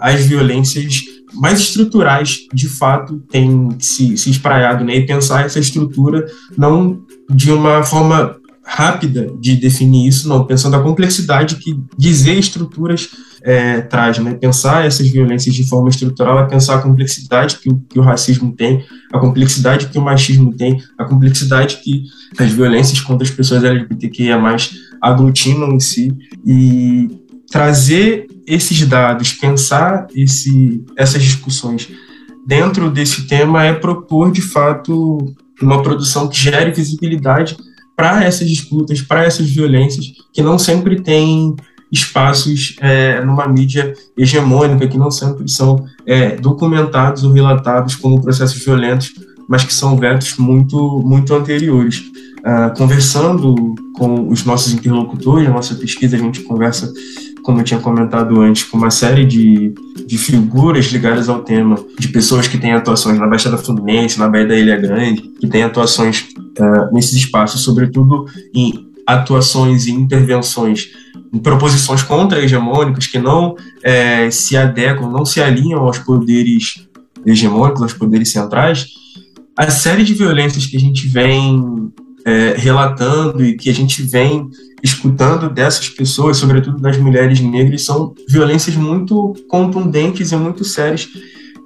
as 0.00 0.20
violências 0.26 1.00
mais 1.34 1.60
estruturais, 1.60 2.38
de 2.52 2.68
fato, 2.68 3.18
têm 3.30 3.68
se, 3.78 4.16
se 4.16 4.30
espraiado, 4.30 4.84
né? 4.84 4.96
E 4.96 5.06
pensar 5.06 5.44
essa 5.44 5.58
estrutura 5.58 6.26
não 6.56 7.00
de 7.28 7.52
uma 7.52 7.82
forma 7.82 8.36
rápida 8.64 9.32
de 9.40 9.56
definir 9.56 10.06
isso, 10.06 10.28
não, 10.28 10.44
pensando 10.44 10.76
a 10.76 10.82
complexidade 10.82 11.56
que 11.56 11.76
dizer 11.98 12.38
estruturas 12.38 13.08
é, 13.42 13.80
traz, 13.80 14.18
né? 14.18 14.34
Pensar 14.34 14.86
essas 14.86 15.08
violências 15.08 15.54
de 15.54 15.68
forma 15.68 15.88
estrutural 15.88 16.38
é 16.38 16.46
pensar 16.46 16.76
a 16.76 16.82
complexidade 16.82 17.56
que 17.58 17.70
o, 17.70 17.80
que 17.88 17.98
o 17.98 18.02
racismo 18.02 18.52
tem, 18.52 18.84
a 19.12 19.18
complexidade 19.18 19.86
que 19.86 19.98
o 19.98 20.02
machismo 20.02 20.54
tem, 20.54 20.80
a 20.98 21.04
complexidade 21.04 21.78
que 21.78 22.04
as 22.38 22.52
violências 22.52 23.00
contra 23.00 23.26
as 23.26 23.30
pessoas 23.32 23.64
LGBTQIA+, 23.64 24.38
aglutinam 25.00 25.72
em 25.72 25.80
si, 25.80 26.12
e 26.46 27.08
trazer 27.50 28.26
esses 28.46 28.86
dados, 28.86 29.32
pensar 29.32 30.06
esse, 30.14 30.84
essas 30.96 31.22
discussões 31.22 31.88
dentro 32.46 32.90
desse 32.90 33.26
tema 33.26 33.64
é 33.64 33.72
propor, 33.72 34.32
de 34.32 34.40
fato, 34.40 35.34
uma 35.60 35.82
produção 35.82 36.28
que 36.28 36.38
gere 36.38 36.72
visibilidade 36.72 37.56
para 37.96 38.24
essas 38.24 38.48
disputas, 38.48 39.02
para 39.02 39.24
essas 39.24 39.48
violências, 39.50 40.06
que 40.32 40.42
não 40.42 40.58
sempre 40.58 41.02
tem 41.02 41.54
espaços 41.92 42.76
é, 42.80 43.22
numa 43.24 43.46
mídia 43.46 43.92
hegemônica, 44.16 44.88
que 44.88 44.96
não 44.96 45.10
sempre 45.10 45.48
são 45.48 45.84
é, 46.06 46.36
documentados 46.36 47.24
ou 47.24 47.32
relatados 47.32 47.94
como 47.94 48.22
processos 48.22 48.64
violentos 48.64 49.12
mas 49.50 49.64
que 49.64 49.74
são 49.74 49.96
vetos 49.96 50.36
muito, 50.36 51.02
muito 51.04 51.34
anteriores. 51.34 52.04
Uh, 52.38 52.72
conversando 52.78 53.74
com 53.96 54.28
os 54.28 54.44
nossos 54.44 54.72
interlocutores, 54.72 55.48
na 55.48 55.52
nossa 55.52 55.74
pesquisa, 55.74 56.16
a 56.16 56.20
gente 56.20 56.42
conversa, 56.42 56.90
como 57.42 57.60
eu 57.60 57.64
tinha 57.64 57.80
comentado 57.80 58.40
antes, 58.40 58.64
com 58.64 58.76
uma 58.76 58.90
série 58.90 59.24
de, 59.24 59.74
de 60.06 60.18
figuras 60.18 60.86
ligadas 60.86 61.28
ao 61.28 61.42
tema, 61.42 61.76
de 61.98 62.08
pessoas 62.08 62.46
que 62.46 62.58
têm 62.58 62.72
atuações 62.72 63.18
na 63.18 63.26
Baixada 63.26 63.58
Fluminense, 63.58 64.18
na 64.18 64.28
Baía 64.28 64.46
da 64.46 64.56
Ilha 64.56 64.76
Grande, 64.76 65.22
que 65.40 65.48
têm 65.48 65.62
atuações 65.62 66.28
uh, 66.58 66.92
nesses 66.92 67.14
espaços, 67.14 67.62
sobretudo 67.62 68.26
em 68.54 68.88
atuações 69.06 69.86
e 69.86 69.90
intervenções 69.90 70.88
em 71.32 71.38
proposições 71.38 72.02
contra-hegemônicas 72.02 73.06
que 73.06 73.18
não 73.18 73.54
é, 73.82 74.30
se 74.30 74.56
adequam, 74.56 75.10
não 75.10 75.24
se 75.24 75.40
alinham 75.40 75.80
aos 75.80 75.98
poderes 75.98 76.86
hegemônicos, 77.24 77.82
aos 77.82 77.92
poderes 77.92 78.32
centrais, 78.32 78.86
a 79.56 79.70
série 79.70 80.02
de 80.02 80.14
violências 80.14 80.66
que 80.66 80.76
a 80.76 80.80
gente 80.80 81.06
vem 81.06 81.92
é, 82.24 82.54
relatando 82.56 83.44
e 83.44 83.56
que 83.56 83.70
a 83.70 83.74
gente 83.74 84.02
vem 84.02 84.48
escutando 84.82 85.48
dessas 85.48 85.88
pessoas, 85.88 86.36
sobretudo 86.36 86.78
das 86.78 86.96
mulheres 86.96 87.40
negras, 87.40 87.84
são 87.84 88.14
violências 88.28 88.76
muito 88.76 89.34
contundentes 89.48 90.32
e 90.32 90.36
muito 90.36 90.64
sérias 90.64 91.08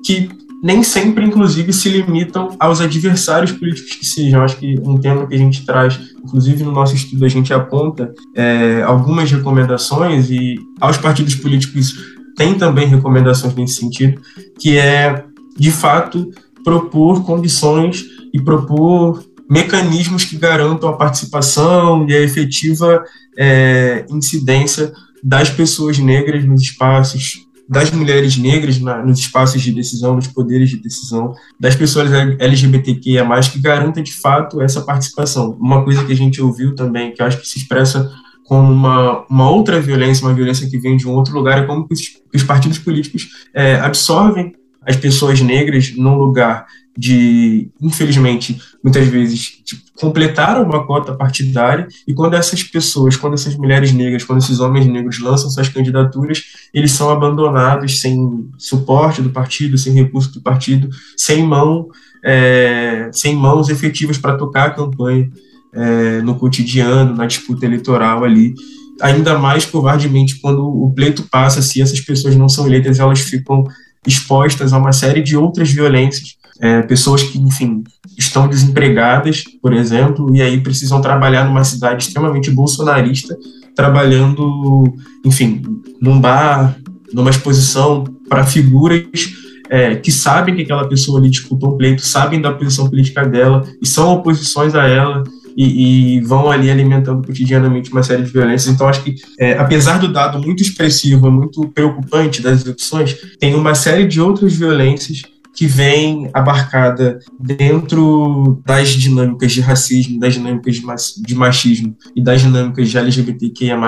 que 0.05 0.29
nem 0.63 0.83
sempre, 0.83 1.27
inclusive, 1.27 1.75
se 1.75 1.91
limitam 1.91 2.57
aos 2.59 2.81
adversários 2.81 3.53
políticos 3.53 3.97
que 3.97 4.07
sejam. 4.07 4.43
Acho 4.43 4.57
que 4.57 4.81
um 4.83 4.97
tema 4.97 5.27
que 5.27 5.35
a 5.35 5.39
gente 5.39 5.67
traz, 5.67 6.01
inclusive 6.25 6.65
no 6.65 6.73
nosso 6.73 6.95
estudo, 6.95 7.23
a 7.27 7.29
gente 7.29 7.53
aponta 7.53 8.15
é, 8.35 8.83
algumas 8.83 9.31
recomendações 9.31 10.31
e 10.31 10.57
aos 10.81 10.97
partidos 10.97 11.35
políticos 11.35 11.95
tem 12.35 12.55
também 12.55 12.87
recomendações 12.87 13.55
nesse 13.55 13.75
sentido, 13.75 14.21
que 14.59 14.79
é, 14.79 15.25
de 15.55 15.71
fato, 15.71 16.31
propor 16.65 17.25
condições 17.25 18.07
e 18.33 18.41
propor 18.41 19.23
mecanismos 19.49 20.25
que 20.25 20.37
garantam 20.37 20.89
a 20.89 20.97
participação 20.97 22.07
e 22.09 22.15
a 22.15 22.21
efetiva 22.21 23.05
é, 23.37 24.05
incidência 24.09 24.93
das 25.23 25.51
pessoas 25.51 25.99
negras 25.99 26.45
nos 26.45 26.61
espaços, 26.61 27.45
das 27.69 27.91
mulheres 27.91 28.37
negras 28.37 28.79
na, 28.79 29.03
nos 29.03 29.19
espaços 29.19 29.63
de 29.63 29.73
decisão, 29.73 30.15
nos 30.15 30.27
poderes 30.27 30.71
de 30.71 30.77
decisão, 30.77 31.35
das 31.59 31.75
pessoas 31.75 32.11
LGBTQIA+, 32.39 33.27
que 33.51 33.59
garanta 33.59 34.03
de 34.03 34.13
fato 34.13 34.61
essa 34.61 34.83
participação. 34.83 35.57
Uma 35.59 35.83
coisa 35.83 36.05
que 36.05 36.13
a 36.13 36.17
gente 36.17 36.43
ouviu 36.43 36.75
também, 36.75 37.13
que 37.13 37.23
acho 37.23 37.41
que 37.41 37.49
se 37.49 37.59
expressa 37.59 38.11
como 38.45 38.71
uma, 38.71 39.25
uma 39.31 39.51
outra 39.51 39.81
violência, 39.81 40.27
uma 40.27 40.35
violência 40.35 40.69
que 40.69 40.79
vem 40.79 40.97
de 40.97 41.09
um 41.09 41.13
outro 41.13 41.35
lugar, 41.35 41.59
é 41.59 41.67
como 41.67 41.89
que 41.89 41.95
os, 41.95 42.01
os 42.35 42.43
partidos 42.43 42.79
políticos 42.79 43.29
é, 43.55 43.77
absorvem 43.77 44.55
as 44.87 44.97
pessoas 44.97 45.41
negras 45.41 45.95
num 45.97 46.17
lugar 46.17 46.67
de, 46.97 47.71
infelizmente, 47.81 48.61
muitas 48.83 49.07
vezes, 49.09 49.61
tipo, 49.65 49.83
completaram 49.97 50.63
uma 50.63 50.87
cota 50.87 51.13
partidária, 51.13 51.89
e 52.07 52.15
quando 52.15 52.35
essas 52.35 52.63
pessoas, 52.63 53.17
quando 53.17 53.35
essas 53.35 53.57
mulheres 53.57 53.93
negras, 53.93 54.25
quando 54.25 54.39
esses 54.39 54.61
homens 54.61 54.87
negros 54.87 55.19
lançam 55.19 55.51
suas 55.51 55.69
candidaturas, 55.69 56.43
eles 56.73 56.93
são 56.93 57.11
abandonados 57.11 58.01
sem 58.01 58.49
suporte 58.59 59.23
do 59.23 59.31
partido, 59.31 59.77
sem 59.77 59.93
recurso 59.93 60.33
do 60.33 60.41
partido, 60.41 60.89
sem 61.17 61.43
mão, 61.43 61.89
é, 62.25 63.11
sem 63.13 63.35
mãos 63.35 63.69
efetivas 63.69 64.17
para 64.17 64.37
tocar 64.37 64.69
a 64.69 64.71
campanha 64.71 65.31
é, 65.73 66.23
no 66.23 66.37
cotidiano, 66.37 67.15
na 67.15 67.27
disputa 67.27 67.67
eleitoral 67.67 68.23
ali, 68.23 68.55
ainda 69.01 69.37
mais 69.37 69.65
covardemente 69.65 70.41
quando 70.41 70.65
o 70.65 70.93
pleito 70.95 71.25
passa, 71.25 71.61
se 71.61 71.83
essas 71.83 72.01
pessoas 72.01 72.37
não 72.37 72.49
são 72.49 72.67
eleitas, 72.67 73.01
elas 73.01 73.21
ficam 73.21 73.65
expostas 74.07 74.73
a 74.73 74.79
uma 74.79 74.93
série 74.93 75.23
de 75.23 75.37
outras 75.37 75.71
violências 75.71 76.37
é, 76.61 76.83
pessoas 76.83 77.23
que, 77.23 77.39
enfim, 77.39 77.83
estão 78.17 78.49
desempregadas, 78.49 79.45
por 79.61 79.73
exemplo, 79.73 80.35
e 80.35 80.41
aí 80.41 80.61
precisam 80.61 81.01
trabalhar 81.01 81.45
numa 81.45 81.65
cidade 81.65 82.05
extremamente 82.05 82.51
bolsonarista, 82.51 83.37
trabalhando, 83.75 84.95
enfim, 85.25 85.63
num 86.01 86.21
bar, 86.21 86.77
numa 87.13 87.31
exposição 87.31 88.05
para 88.29 88.45
figuras 88.45 89.05
é, 89.69 89.97
que 89.97 90.13
sabem 90.13 90.55
que 90.55 90.63
aquela 90.63 90.89
pessoa 90.89 91.19
ali 91.19 91.31
disputou 91.31 91.75
um 91.75 91.77
pleito, 91.77 92.03
sabem 92.03 92.41
da 92.41 92.53
posição 92.53 92.89
política 92.89 93.25
dela 93.25 93.65
e 93.81 93.87
são 93.87 94.13
oposições 94.13 94.75
a 94.75 94.87
ela 94.87 95.25
e, 95.57 96.17
e 96.17 96.21
vão 96.21 96.51
ali 96.51 96.71
alimentando 96.71 97.27
cotidianamente 97.27 97.91
uma 97.91 98.03
série 98.03 98.23
de 98.23 98.31
violências. 98.31 98.73
Então, 98.73 98.89
acho 98.89 99.03
que, 99.03 99.15
é, 99.39 99.57
apesar 99.59 99.99
do 99.99 100.13
dado 100.13 100.41
muito 100.41 100.63
expressivo, 100.63 101.31
muito 101.31 101.69
preocupante 101.69 102.43
das 102.43 102.63
execuções, 102.63 103.17
tem 103.39 103.55
uma 103.55 103.75
série 103.75 104.07
de 104.07 104.21
outras 104.21 104.55
violências 104.55 105.23
que 105.55 105.67
vem 105.67 106.29
abarcada 106.35 107.19
dentro 107.39 108.61
das 108.67 108.91
dinâmicas 108.91 109.53
de 109.53 109.61
racismo, 109.61 110.19
das 110.19 110.35
dinâmicas 110.35 110.83
de 111.17 111.35
machismo 111.35 111.97
e 112.15 112.23
das 112.23 112.41
dinâmicas 112.41 112.91
de 112.91 112.99
LGBTQIA 112.99 113.79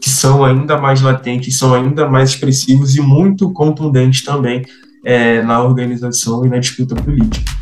que 0.00 0.08
são 0.08 0.44
ainda 0.44 0.78
mais 0.78 1.00
latentes, 1.00 1.58
são 1.58 1.74
ainda 1.74 2.08
mais 2.08 2.30
expressivos 2.30 2.96
e 2.96 3.00
muito 3.00 3.52
contundentes 3.52 4.22
também 4.22 4.62
é, 5.04 5.42
na 5.42 5.62
organização 5.62 6.44
e 6.44 6.48
na 6.48 6.58
disputa 6.58 6.94
política. 6.94 7.52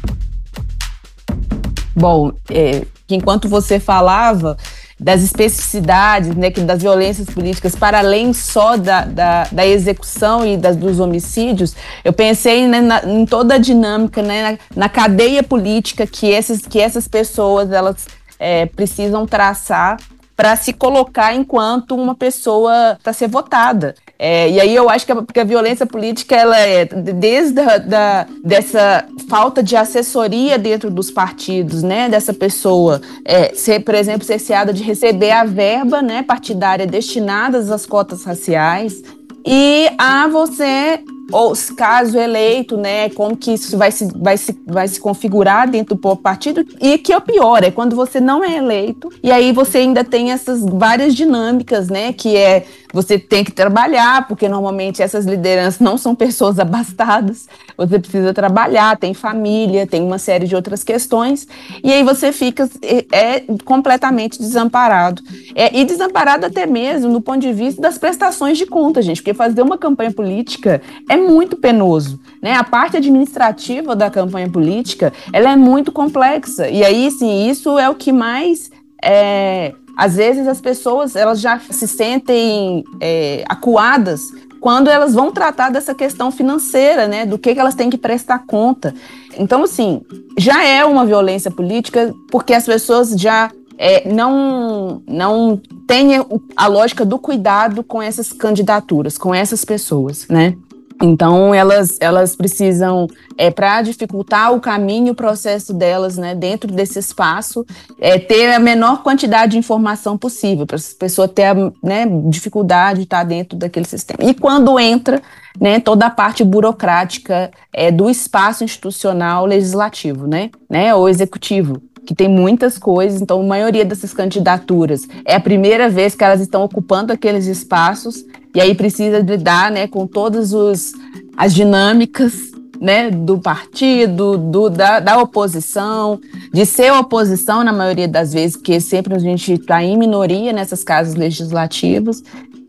Bom, 1.97 2.33
é, 2.51 2.85
enquanto 3.09 3.49
você 3.49 3.79
falava, 3.79 4.57
das 4.99 5.23
especificidades, 5.23 6.35
né, 6.35 6.51
das 6.51 6.83
violências 6.83 7.29
políticas, 7.29 7.75
para 7.75 7.99
além 7.99 8.33
só 8.33 8.77
da, 8.77 9.05
da, 9.05 9.45
da 9.51 9.67
execução 9.67 10.47
e 10.47 10.57
das, 10.57 10.77
dos 10.77 11.01
homicídios, 11.01 11.75
eu 12.05 12.13
pensei 12.13 12.67
né, 12.69 12.81
na, 12.81 13.05
em 13.05 13.27
toda 13.27 13.55
a 13.55 13.59
dinâmica, 13.59 14.23
né, 14.23 14.53
na, 14.53 14.59
na, 14.77 14.89
cadeia 14.89 15.43
política 15.43 16.07
que, 16.07 16.27
esses, 16.27 16.67
que 16.67 16.81
essas 16.81 17.09
pessoas 17.09 17.73
elas 17.73 18.07
é, 18.39 18.67
precisam 18.67 19.27
traçar 19.27 19.97
para 20.37 20.57
se 20.57 20.73
colocar 20.73 21.35
enquanto 21.35 21.95
uma 21.95 22.15
pessoa 22.15 22.99
para 23.03 23.13
ser 23.13 23.29
votada. 23.29 23.95
É, 24.19 24.49
e 24.51 24.61
aí 24.61 24.75
eu 24.75 24.89
acho 24.89 25.05
que 25.05 25.13
a, 25.13 25.17
porque 25.17 25.41
a 25.41 25.45
violência 25.45 25.87
política 25.87 26.35
ela 26.37 26.59
é 26.59 26.85
desde 26.85 27.61
a, 27.61 27.79
da, 27.79 28.27
dessa 28.45 29.07
falta 29.29 29.63
de 29.63 29.77
assessoria 29.77 30.59
dentro 30.59 30.91
dos 30.91 31.11
partidos, 31.11 31.83
né, 31.83 32.09
dessa 32.09 32.33
pessoa 32.33 33.01
é, 33.25 33.55
ser, 33.55 33.81
por 33.81 33.95
exemplo, 33.95 34.25
cerceada 34.25 34.73
de 34.73 34.83
receber 34.83 35.33
a 35.33 35.45
verba, 35.45 36.01
né, 36.01 36.23
partidária 36.23 36.87
destinadas 36.87 37.71
às 37.71 37.87
cotas 37.87 38.25
raciais 38.25 39.03
e 39.45 39.91
a 39.99 40.27
você 40.29 41.01
ou 41.33 41.53
caso 41.77 42.19
eleito, 42.19 42.77
né, 42.77 43.09
como 43.11 43.37
que 43.37 43.53
isso 43.53 43.77
vai 43.77 43.91
se, 43.91 44.09
vai 44.17 44.37
se, 44.37 44.57
vai 44.67 44.87
se 44.89 45.01
configurar 45.01 45.69
dentro 45.69 45.95
do 45.95 46.17
partido, 46.17 46.65
e 46.81 46.99
que 46.99 47.13
é 47.13 47.17
o 47.17 47.21
pior, 47.21 47.63
é 47.63 47.71
quando 47.71 47.97
você 47.97 48.21
não 48.21 48.45
é 48.45 48.57
eleito, 48.57 49.11
e 49.23 49.31
aí 49.31 49.53
você 49.53 49.79
ainda 49.79 50.05
tem 50.05 50.33
essas 50.33 50.65
várias 50.65 51.15
dinâmicas, 51.15 51.89
né, 51.89 52.13
que 52.13 52.37
é 52.37 52.65
você 52.95 53.19
tem 53.19 53.43
que 53.43 53.51
trabalhar, 53.51 54.29
porque 54.29 54.49
normalmente 54.49 55.03
essas 55.03 55.27
lideranças 55.27 55.81
não 55.81 55.99
são 55.99 56.15
pessoas 56.15 56.59
abastadas, 56.61 57.49
você 57.77 57.99
precisa 57.99 58.33
trabalhar, 58.33 58.97
tem 58.97 59.13
família, 59.13 59.87
tem 59.87 60.01
uma 60.01 60.17
série 60.17 60.47
de 60.47 60.55
outras 60.55 60.85
questões, 60.85 61.49
e 61.83 61.93
aí 61.93 62.05
você 62.05 62.31
fica 62.31 62.71
é, 62.81 63.05
é 63.11 63.45
completamente 63.65 64.39
desamparado. 64.39 65.21
É, 65.57 65.77
e 65.77 65.85
desamparado 65.85 66.47
até 66.47 66.67
mesmo 66.67 67.11
no 67.11 67.21
ponto 67.21 67.41
de 67.41 67.53
vista 67.53 67.83
das 67.83 67.99
prestações 67.99 68.57
de 68.57 68.67
conta, 68.67 69.03
gente, 69.03 69.21
porque 69.21 69.35
fazer 69.35 69.63
uma 69.63 69.77
campanha 69.77 70.13
política 70.13 70.81
é 71.09 71.17
muito 71.17 71.57
penoso. 71.57 72.21
Né? 72.41 72.53
A 72.53 72.63
parte 72.63 72.97
administrativa 72.97 73.97
da 73.97 74.09
campanha 74.09 74.49
política 74.49 75.13
ela 75.33 75.51
é 75.51 75.57
muito 75.57 75.91
complexa. 75.91 76.69
E 76.69 76.85
aí, 76.85 77.11
sim, 77.11 77.49
isso 77.49 77.77
é 77.77 77.91
o 77.91 77.95
que 77.95 78.13
mais 78.13 78.71
é, 79.03 79.75
às 79.97 80.17
vezes 80.17 80.47
as 80.47 80.61
pessoas 80.61 81.17
elas 81.17 81.41
já 81.41 81.59
se 81.59 81.87
sentem 81.87 82.85
é, 83.01 83.45
acuadas 83.49 84.33
quando 84.61 84.89
elas 84.89 85.13
vão 85.13 85.31
tratar 85.31 85.71
dessa 85.71 85.95
questão 85.95 86.31
financeira, 86.31 87.07
né, 87.07 87.27
do 87.27 87.39
que, 87.39 87.53
que 87.53 87.61
elas 87.61 87.75
têm 87.75 87.91
que 87.91 87.99
prestar 87.99 88.47
conta. 88.47 88.95
Então, 89.37 89.63
assim, 89.63 90.01
já 90.39 90.65
é 90.65 90.83
uma 90.87 91.05
violência 91.05 91.51
política 91.51 92.15
porque 92.31 92.55
as 92.55 92.65
pessoas 92.65 93.11
já 93.11 93.51
é, 93.77 94.09
não, 94.11 95.03
não 95.07 95.61
têm 95.87 96.13
a 96.57 96.67
lógica 96.67 97.05
do 97.05 97.19
cuidado 97.19 97.83
com 97.83 98.01
essas 98.01 98.33
candidaturas, 98.33 99.19
com 99.19 99.35
essas 99.35 99.67
pessoas, 99.67 100.27
né? 100.29 100.57
Então, 101.03 101.55
elas, 101.55 101.99
elas 102.01 102.37
precisam, 102.37 103.07
é, 103.37 103.51
para 103.51 103.83
dificultar 103.83 104.53
o 104.53 104.61
caminho, 104.61 105.13
o 105.13 105.17
processo 105.17 105.75
delas 105.75 106.17
né, 106.17 106.35
dentro 106.35 106.73
desse 106.73 106.99
espaço, 106.99 107.67
é, 108.01 108.19
ter 108.19 108.53
a 108.55 108.59
menor 108.59 109.03
quantidade 109.03 109.53
de 109.53 109.59
informação 109.59 110.17
possível, 110.17 110.67
para 110.67 110.77
a 110.77 110.99
pessoa 110.99 111.27
ter 111.27 111.45
a 111.45 111.55
né, 111.83 112.07
dificuldade 112.29 113.01
de 113.01 113.05
estar 113.05 113.25
dentro 113.25 113.59
daquele 113.59 113.87
sistema. 113.87 114.19
E 114.23 114.35
quando 114.35 114.79
entra, 114.79 115.21
né, 115.61 115.81
toda 115.81 116.07
a 116.07 116.11
parte 116.11 116.45
burocrática 116.45 117.51
é, 117.73 117.91
do 117.91 118.09
espaço 118.09 118.63
institucional 118.63 119.47
legislativo, 119.47 120.27
né, 120.27 120.51
né, 120.71 120.95
ou 120.95 121.09
executivo 121.09 121.83
que 122.05 122.15
tem 122.15 122.29
muitas 122.29 122.79
coisas, 122.79 123.23
então 123.23 123.41
a 123.41 123.45
maioria 123.45 123.85
dessas 123.85 124.13
candidaturas 124.13 125.09
é 125.25 125.37
a 125.37 125.41
primeira 125.41 125.89
vez 125.89 126.15
que 126.15 126.23
elas 126.23 126.41
estão 126.41 126.63
ocupando 126.63 127.13
aqueles 127.13 127.47
espaços 127.47 128.25
e 128.55 128.61
aí 128.61 128.75
precisa 128.75 129.19
lidar 129.19 129.71
né, 129.71 129.89
com 129.89 130.07
todas 130.07 130.53
os, 130.53 130.93
as 131.37 131.55
dinâmicas 131.55 132.53
né, 132.81 133.11
do 133.11 133.39
partido, 133.39 134.37
do, 134.37 134.69
da, 134.69 135.01
da 135.01 135.19
oposição, 135.19 136.21
de 136.53 136.67
ser 136.67 136.93
oposição 136.93 137.65
na 137.65 137.73
maioria 137.73 138.07
das 138.07 138.33
vezes, 138.33 138.57
porque 138.57 138.81
sempre 138.81 139.15
a 139.15 139.19
gente 139.19 139.55
está 139.55 139.83
em 139.83 139.97
minoria 139.97 140.53
nessas 140.53 140.85
casas 140.85 141.15
legislativas. 141.15 142.23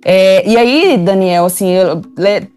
É, 0.03 0.47
e 0.47 0.55
aí, 0.55 0.97
Daniel, 0.97 1.45
assim, 1.45 1.69
eu, 1.69 2.01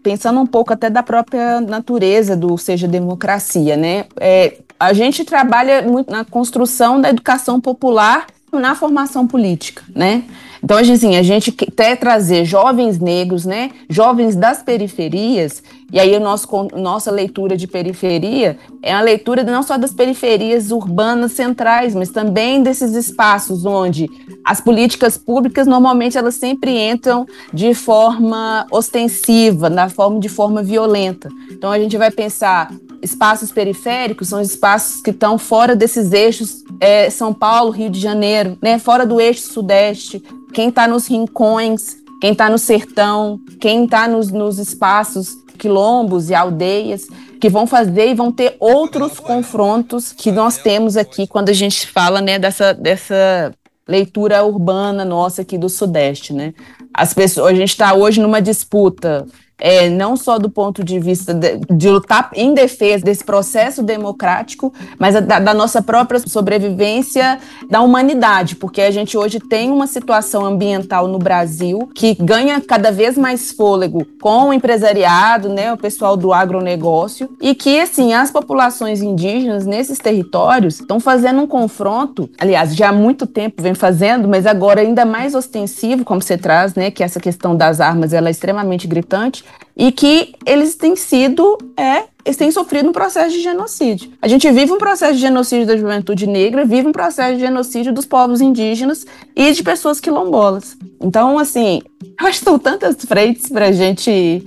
pensando 0.03 0.39
um 0.39 0.45
pouco 0.45 0.71
até 0.71 0.89
da 0.89 1.01
própria 1.01 1.59
natureza 1.59 2.37
do 2.37 2.57
Seja 2.57 2.87
Democracia, 2.87 3.75
né? 3.75 4.05
É, 4.17 4.59
a 4.79 4.93
gente 4.93 5.25
trabalha 5.25 5.81
muito 5.81 6.11
na 6.11 6.23
construção 6.23 7.01
da 7.01 7.09
educação 7.09 7.59
popular 7.59 8.27
na 8.53 8.75
formação 8.75 9.27
política, 9.27 9.83
né? 9.95 10.23
Então, 10.63 10.77
assim, 10.77 11.15
a 11.15 11.23
gente 11.23 11.51
quer 11.51 11.97
trazer 11.97 12.45
jovens 12.45 12.99
negros, 12.99 13.45
né, 13.45 13.71
jovens 13.89 14.35
das 14.35 14.61
periferias, 14.61 15.63
e 15.91 15.99
aí 15.99 16.15
o 16.15 16.19
nosso, 16.19 16.47
nossa 16.75 17.09
leitura 17.09 17.57
de 17.57 17.65
periferia 17.65 18.57
é 18.83 18.93
a 18.93 19.01
leitura 19.01 19.43
não 19.43 19.63
só 19.63 19.77
das 19.77 19.91
periferias 19.91 20.71
urbanas 20.71 21.31
centrais, 21.31 21.95
mas 21.95 22.09
também 22.09 22.61
desses 22.61 22.93
espaços 22.93 23.65
onde 23.65 24.07
as 24.45 24.61
políticas 24.61 25.17
públicas 25.17 25.65
normalmente 25.65 26.17
elas 26.17 26.35
sempre 26.35 26.77
entram 26.77 27.25
de 27.51 27.73
forma 27.73 28.67
ostensiva, 28.71 29.69
na 29.69 29.89
forma 29.89 30.19
de 30.19 30.29
forma 30.29 30.61
violenta. 30.61 31.29
Então 31.51 31.71
a 31.71 31.79
gente 31.79 31.97
vai 31.97 32.11
pensar 32.11 32.71
espaços 33.01 33.51
periféricos 33.51 34.29
são 34.29 34.41
espaços 34.41 35.01
que 35.01 35.11
estão 35.11 35.37
fora 35.37 35.75
desses 35.75 36.11
eixos 36.11 36.63
é, 36.79 37.09
São 37.09 37.33
Paulo, 37.33 37.71
Rio 37.71 37.89
de 37.89 37.99
Janeiro, 37.99 38.57
né, 38.61 38.79
fora 38.79 39.05
do 39.05 39.19
eixo 39.19 39.51
sudeste, 39.51 40.23
quem 40.53 40.69
está 40.69 40.87
nos 40.87 41.07
rincões, 41.07 41.97
quem 42.21 42.31
está 42.31 42.49
no 42.49 42.57
sertão, 42.57 43.39
quem 43.59 43.85
está 43.85 44.07
nos, 44.07 44.31
nos 44.31 44.59
espaços 44.59 45.35
quilombos 45.57 46.29
e 46.29 46.35
aldeias, 46.35 47.07
que 47.39 47.49
vão 47.49 47.67
fazer 47.67 48.09
e 48.09 48.13
vão 48.13 48.31
ter 48.31 48.55
outros 48.59 49.19
confrontos 49.19 50.11
que 50.11 50.31
nós 50.31 50.57
temos 50.57 50.97
aqui 50.97 51.27
quando 51.27 51.49
a 51.49 51.53
gente 51.53 51.87
fala 51.87 52.21
né, 52.21 52.39
dessa, 52.39 52.73
dessa 52.73 53.53
leitura 53.87 54.43
urbana 54.43 55.05
nossa 55.05 55.41
aqui 55.41 55.57
do 55.57 55.69
Sudeste. 55.69 56.33
Né? 56.33 56.53
As 56.93 57.13
pessoas, 57.13 57.53
a 57.53 57.55
gente 57.55 57.69
está 57.69 57.93
hoje 57.93 58.19
numa 58.21 58.41
disputa 58.41 59.25
é, 59.59 59.89
não 59.89 60.15
só 60.15 60.39
do 60.39 60.49
ponto 60.49 60.83
de 60.83 60.99
vista 60.99 61.33
de, 61.33 61.59
de, 61.69 61.89
lutar 61.89 62.31
em 62.33 62.53
defesa 62.53 63.03
desse 63.03 63.23
processo 63.23 63.83
democrático, 63.83 64.73
mas 64.97 65.13
da, 65.15 65.39
da, 65.39 65.53
nossa 65.53 65.81
própria 65.81 66.19
sobrevivência 66.19 67.39
da 67.69 67.81
humanidade, 67.81 68.55
porque 68.55 68.81
a 68.81 68.91
gente 68.91 69.17
hoje 69.17 69.39
tem 69.39 69.69
uma 69.69 69.87
situação 69.87 70.45
ambiental 70.45 71.07
no 71.07 71.19
Brasil 71.19 71.89
que 71.93 72.15
ganha 72.15 72.61
cada 72.61 72.91
vez 72.91 73.17
mais 73.17 73.51
fôlego 73.51 74.05
com 74.21 74.49
o 74.49 74.53
empresariado, 74.53 75.49
né, 75.49 75.73
o 75.73 75.77
pessoal 75.77 76.15
do 76.15 76.31
agronegócio, 76.31 77.29
e 77.41 77.53
que, 77.53 77.79
assim, 77.79 78.13
as 78.13 78.31
populações 78.31 79.01
indígenas 79.01 79.65
nesses 79.65 79.97
territórios 79.97 80.79
estão 80.79 80.99
fazendo 80.99 81.41
um 81.41 81.47
confronto, 81.47 82.29
aliás, 82.39 82.75
já 82.75 82.89
há 82.89 82.93
muito 82.93 83.27
tempo 83.27 83.61
vem 83.61 83.73
fazendo, 83.73 84.27
mas 84.27 84.45
agora 84.45 84.81
ainda 84.81 85.05
mais 85.05 85.35
ostensivo, 85.35 86.05
como 86.05 86.21
você 86.21 86.37
traz, 86.37 86.75
né, 86.75 86.91
que 86.91 87.03
essa 87.03 87.19
questão 87.19 87.55
das 87.55 87.81
armas 87.81 88.13
ela 88.13 88.29
é 88.29 88.31
extremamente 88.31 88.87
gritante, 88.87 89.43
e 89.79 89.93
que 89.93 90.33
eles 90.45 90.75
têm 90.75 90.93
sido, 90.97 91.57
é, 91.77 92.03
eles 92.25 92.35
têm 92.35 92.51
sofrido 92.51 92.89
um 92.89 92.91
processo 92.91 93.31
de 93.31 93.41
genocídio. 93.41 94.11
A 94.21 94.27
gente 94.27 94.51
vive 94.51 94.73
um 94.73 94.77
processo 94.77 95.13
de 95.13 95.19
genocídio 95.19 95.65
da 95.65 95.77
juventude 95.77 96.27
negra, 96.27 96.65
vive 96.65 96.85
um 96.85 96.91
processo 96.91 97.35
de 97.35 97.39
genocídio 97.39 97.93
dos 97.93 98.05
povos 98.05 98.41
indígenas 98.41 99.05
e 99.33 99.53
de 99.53 99.63
pessoas 99.63 100.01
quilombolas. 100.01 100.77
Então, 100.99 101.39
assim, 101.39 101.81
eu 102.19 102.27
acho 102.27 102.39
que 102.39 102.45
são 102.45 102.59
tantas 102.59 102.97
frentes 103.05 103.49
para 103.49 103.67
a 103.67 103.71
gente 103.71 104.43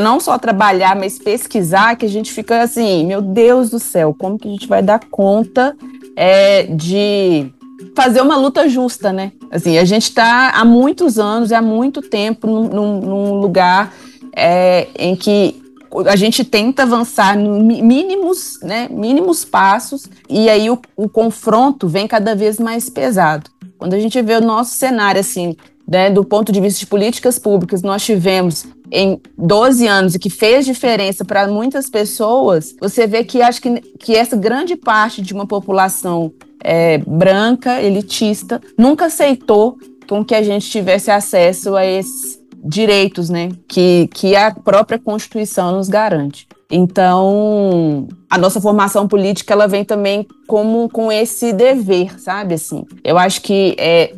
não 0.00 0.18
só 0.18 0.38
trabalhar, 0.38 0.96
mas 0.96 1.18
pesquisar, 1.18 1.96
que 1.96 2.06
a 2.06 2.08
gente 2.08 2.32
fica 2.32 2.62
assim, 2.62 3.04
meu 3.04 3.20
Deus 3.20 3.68
do 3.68 3.78
céu, 3.78 4.14
como 4.18 4.38
que 4.38 4.48
a 4.48 4.50
gente 4.50 4.66
vai 4.66 4.82
dar 4.82 5.00
conta 5.10 5.76
é, 6.16 6.62
de 6.62 7.52
fazer 7.94 8.22
uma 8.22 8.36
luta 8.36 8.66
justa, 8.66 9.12
né? 9.12 9.32
Assim, 9.50 9.76
a 9.76 9.84
gente 9.84 10.04
está 10.04 10.50
há 10.54 10.64
muitos 10.64 11.18
anos, 11.18 11.52
há 11.52 11.60
muito 11.60 12.00
tempo 12.00 12.46
num, 12.46 13.00
num 13.00 13.34
lugar 13.34 13.92
é, 14.34 14.88
em 14.98 15.16
que 15.16 15.60
a 16.06 16.14
gente 16.14 16.44
tenta 16.44 16.84
avançar 16.84 17.36
mínimos, 17.36 18.60
né, 18.62 18.88
mínimos 18.90 19.44
passos, 19.44 20.06
e 20.28 20.48
aí 20.48 20.70
o, 20.70 20.78
o, 20.96 21.08
confronto 21.08 21.88
vem 21.88 22.06
cada 22.06 22.34
vez 22.34 22.58
mais 22.60 22.88
pesado. 22.88 23.50
Quando 23.76 23.94
a 23.94 23.98
gente 23.98 24.20
vê 24.22 24.34
o 24.36 24.40
nosso 24.40 24.76
cenário, 24.76 25.20
assim, 25.20 25.56
né, 25.88 26.08
do 26.08 26.24
ponto 26.24 26.52
de 26.52 26.60
vista 26.60 26.78
de 26.78 26.86
políticas 26.86 27.38
públicas, 27.38 27.82
nós 27.82 28.04
tivemos 28.04 28.66
em 28.92 29.20
12 29.36 29.86
anos 29.86 30.14
e 30.14 30.18
que 30.18 30.30
fez 30.30 30.64
diferença 30.64 31.24
para 31.24 31.48
muitas 31.48 31.90
pessoas, 31.90 32.74
você 32.80 33.06
vê 33.06 33.24
que 33.24 33.42
acho 33.42 33.60
que, 33.60 33.80
que 33.98 34.14
essa 34.14 34.36
grande 34.36 34.76
parte 34.76 35.20
de 35.20 35.34
uma 35.34 35.46
população 35.46 36.32
é, 36.62 36.98
branca, 36.98 37.80
elitista, 37.82 38.60
nunca 38.78 39.06
aceitou 39.06 39.78
com 40.08 40.24
que 40.24 40.34
a 40.34 40.42
gente 40.42 40.68
tivesse 40.68 41.10
acesso 41.10 41.74
a 41.76 41.84
esses 41.84 42.39
direitos, 42.62 43.30
né, 43.30 43.50
que, 43.68 44.08
que 44.12 44.36
a 44.36 44.50
própria 44.50 44.98
Constituição 44.98 45.72
nos 45.72 45.88
garante. 45.88 46.46
Então, 46.70 48.06
a 48.28 48.38
nossa 48.38 48.60
formação 48.60 49.08
política 49.08 49.52
ela 49.52 49.66
vem 49.66 49.84
também 49.84 50.26
como 50.46 50.88
com 50.88 51.10
esse 51.10 51.52
dever, 51.52 52.20
sabe? 52.20 52.54
Assim, 52.54 52.84
eu 53.02 53.18
acho 53.18 53.42
que 53.42 53.74
é, 53.76 54.14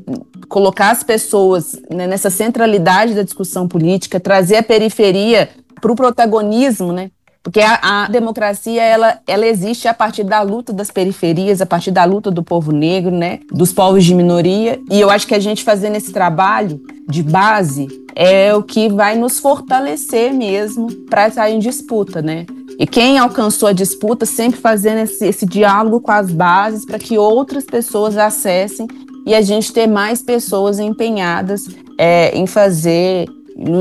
colocar 0.48 0.90
as 0.90 1.02
pessoas 1.02 1.80
né, 1.90 2.06
nessa 2.06 2.28
centralidade 2.28 3.14
da 3.14 3.22
discussão 3.22 3.66
política, 3.66 4.20
trazer 4.20 4.56
a 4.56 4.62
periferia 4.62 5.48
para 5.80 5.90
o 5.90 5.96
protagonismo, 5.96 6.92
né? 6.92 7.10
Porque 7.42 7.60
a, 7.60 8.04
a, 8.04 8.08
democracia 8.08 8.82
ela, 8.82 9.18
ela 9.26 9.46
existe 9.46 9.88
a 9.88 9.94
partir 9.94 10.22
da 10.22 10.42
luta 10.42 10.72
das 10.72 10.90
periferias, 10.90 11.60
a 11.60 11.66
partir 11.66 11.90
da 11.90 12.04
luta 12.04 12.30
do 12.30 12.42
povo 12.42 12.70
negro, 12.70 13.10
né, 13.10 13.40
dos 13.50 13.72
povos 13.72 14.04
de 14.04 14.14
minoria. 14.14 14.80
E 14.90 15.00
eu 15.00 15.10
acho 15.10 15.26
que 15.26 15.34
a 15.34 15.40
gente 15.40 15.64
fazendo 15.64 15.96
esse 15.96 16.12
trabalho 16.12 16.80
de 17.08 17.22
base 17.22 17.88
é 18.14 18.54
o 18.54 18.62
que 18.62 18.88
vai 18.88 19.16
nos 19.16 19.40
fortalecer 19.40 20.32
mesmo 20.32 20.92
para 21.06 21.28
estar 21.28 21.50
em 21.50 21.58
disputa, 21.58 22.22
né? 22.22 22.46
E 22.78 22.86
quem 22.86 23.18
alcançou 23.18 23.68
a 23.68 23.72
disputa 23.72 24.24
sempre 24.24 24.60
fazendo 24.60 24.98
esse, 24.98 25.26
esse 25.26 25.46
diálogo 25.46 26.00
com 26.00 26.12
as 26.12 26.30
bases 26.30 26.84
para 26.84 26.98
que 26.98 27.18
outras 27.18 27.64
pessoas 27.64 28.16
acessem 28.16 28.86
e 29.26 29.34
a 29.34 29.40
gente 29.40 29.72
ter 29.72 29.86
mais 29.86 30.22
pessoas 30.22 30.78
empenhadas 30.78 31.68
é, 31.98 32.36
em 32.36 32.46
fazer 32.46 33.26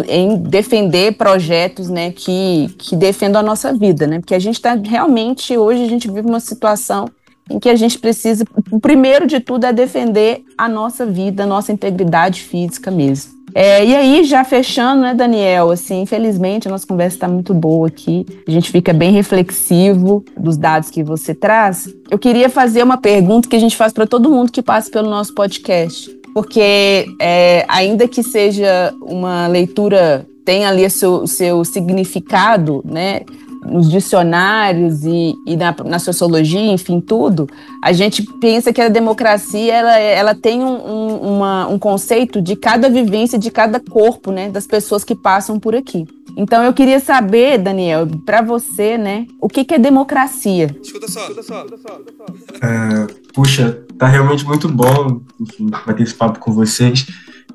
em 0.07 0.37
defender 0.37 1.13
projetos 1.13 1.89
né, 1.89 2.11
que, 2.11 2.73
que 2.77 2.95
defendam 2.95 3.39
a 3.41 3.43
nossa 3.43 3.73
vida, 3.73 4.05
né? 4.05 4.19
Porque 4.19 4.35
a 4.35 4.39
gente 4.39 4.55
está 4.55 4.75
realmente, 4.75 5.57
hoje 5.57 5.83
a 5.83 5.87
gente 5.87 6.09
vive 6.09 6.27
uma 6.27 6.39
situação 6.39 7.09
em 7.49 7.59
que 7.59 7.69
a 7.69 7.75
gente 7.75 7.99
precisa, 7.99 8.45
o 8.71 8.79
primeiro 8.79 9.27
de 9.27 9.39
tudo 9.39 9.65
é 9.65 9.73
defender 9.73 10.43
a 10.57 10.69
nossa 10.69 11.05
vida, 11.05 11.43
a 11.43 11.47
nossa 11.47 11.71
integridade 11.71 12.41
física 12.41 12.89
mesmo. 12.89 13.41
É, 13.53 13.85
e 13.85 13.93
aí, 13.93 14.23
já 14.23 14.45
fechando, 14.45 15.01
né, 15.01 15.13
Daniel, 15.13 15.71
assim, 15.71 16.01
infelizmente 16.01 16.67
a 16.67 16.71
nossa 16.71 16.87
conversa 16.87 17.17
está 17.17 17.27
muito 17.27 17.53
boa 17.53 17.87
aqui, 17.87 18.25
a 18.47 18.51
gente 18.51 18.71
fica 18.71 18.93
bem 18.93 19.11
reflexivo 19.11 20.23
dos 20.37 20.55
dados 20.55 20.89
que 20.89 21.03
você 21.03 21.35
traz. 21.35 21.89
Eu 22.09 22.17
queria 22.17 22.49
fazer 22.49 22.81
uma 22.81 22.97
pergunta 22.97 23.49
que 23.49 23.55
a 23.55 23.59
gente 23.59 23.75
faz 23.75 23.91
para 23.91 24.07
todo 24.07 24.29
mundo 24.29 24.51
que 24.51 24.61
passa 24.61 24.89
pelo 24.89 25.09
nosso 25.09 25.33
podcast, 25.35 26.09
porque 26.33 27.05
é, 27.19 27.65
ainda 27.67 28.07
que 28.07 28.23
seja 28.23 28.93
uma 29.01 29.47
leitura, 29.47 30.25
tem 30.45 30.65
ali 30.65 30.85
o 30.85 30.89
seu, 30.89 31.27
seu 31.27 31.63
significado, 31.65 32.81
né, 32.85 33.21
nos 33.65 33.89
dicionários 33.89 35.03
e, 35.03 35.35
e 35.45 35.55
na, 35.55 35.75
na, 35.85 35.99
sociologia, 35.99 36.71
enfim, 36.71 36.99
tudo, 36.99 37.47
a 37.83 37.93
gente 37.93 38.23
pensa 38.39 38.73
que 38.73 38.81
a 38.81 38.89
democracia 38.89 39.73
ela, 39.73 39.97
ela 39.97 40.35
tem 40.35 40.63
um, 40.63 40.73
um, 40.73 41.35
uma, 41.35 41.67
um 41.67 41.77
conceito 41.77 42.41
de 42.41 42.55
cada 42.55 42.89
vivência, 42.89 43.37
de 43.37 43.51
cada 43.51 43.79
corpo, 43.79 44.31
né, 44.31 44.49
das 44.49 44.65
pessoas 44.65 45.03
que 45.03 45.15
passam 45.15 45.59
por 45.59 45.75
aqui. 45.75 46.07
Então 46.35 46.63
eu 46.63 46.73
queria 46.73 46.99
saber, 46.99 47.57
Daniel, 47.57 48.07
para 48.25 48.41
você, 48.41 48.97
né, 48.97 49.27
o 49.39 49.47
que, 49.47 49.63
que 49.63 49.75
é 49.75 49.79
democracia? 49.79 50.75
Escuta 50.81 51.07
só, 51.07 51.21
escuta 51.21 51.43
só. 51.43 51.65
É, 52.61 53.07
puxa, 53.33 53.83
tá 53.97 54.07
realmente 54.07 54.45
muito 54.45 54.67
bom, 54.67 55.21
enfim, 55.39 55.69
bater 55.85 56.03
esse 56.03 56.15
papo 56.15 56.39
com 56.39 56.51
vocês. 56.51 57.05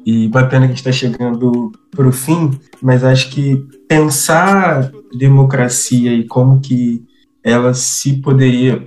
E 0.05 0.29
bacana 0.29 0.69
que 0.69 0.75
está 0.75 0.93
chegando 0.93 1.73
para 1.91 2.07
o 2.07 2.13
fim, 2.13 2.57
mas 2.81 3.03
acho 3.03 3.29
que 3.31 3.57
pensar 3.89 4.93
democracia 5.17 6.13
e 6.13 6.25
como 6.25 6.61
que 6.61 7.05
ela 7.43 7.75
se 7.75 8.15
poderia 8.15 8.85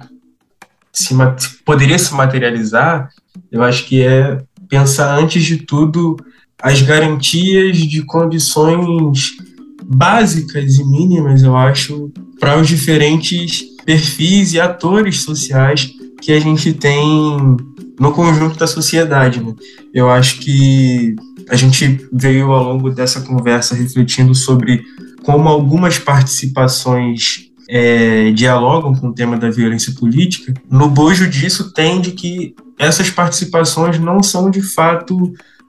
se 0.91 1.15
poderia 1.63 1.97
se 1.97 2.13
materializar, 2.13 3.09
eu 3.51 3.63
acho 3.63 3.85
que 3.85 4.01
é 4.01 4.41
pensar 4.67 5.17
antes 5.17 5.43
de 5.43 5.57
tudo 5.57 6.17
as 6.61 6.81
garantias 6.81 7.77
de 7.77 8.03
condições 8.03 9.37
básicas 9.83 10.75
e 10.75 10.83
mínimas, 10.83 11.41
eu 11.41 11.55
acho, 11.55 12.11
para 12.39 12.59
os 12.59 12.67
diferentes 12.67 13.63
perfis 13.85 14.53
e 14.53 14.59
atores 14.59 15.21
sociais 15.21 15.89
que 16.21 16.31
a 16.31 16.39
gente 16.39 16.73
tem 16.73 17.57
no 17.99 18.11
conjunto 18.11 18.57
da 18.57 18.67
sociedade. 18.67 19.41
Né? 19.41 19.53
Eu 19.93 20.09
acho 20.09 20.39
que 20.39 21.15
a 21.49 21.55
gente 21.55 22.07
veio 22.11 22.51
ao 22.51 22.63
longo 22.63 22.89
dessa 22.91 23.21
conversa 23.21 23.73
refletindo 23.73 24.35
sobre 24.35 24.83
como 25.23 25.47
algumas 25.49 25.97
participações 25.97 27.49
é, 27.69 28.31
dialogam 28.31 28.95
com 28.95 29.09
o 29.09 29.13
tema 29.13 29.37
da 29.37 29.49
violência 29.49 29.93
política, 29.93 30.53
no 30.69 30.89
bojo 30.89 31.29
disso 31.29 31.71
tende 31.73 32.11
que 32.11 32.55
essas 32.79 33.09
participações 33.09 33.99
não 33.99 34.23
são 34.23 34.49
de 34.49 34.61
fato 34.61 35.15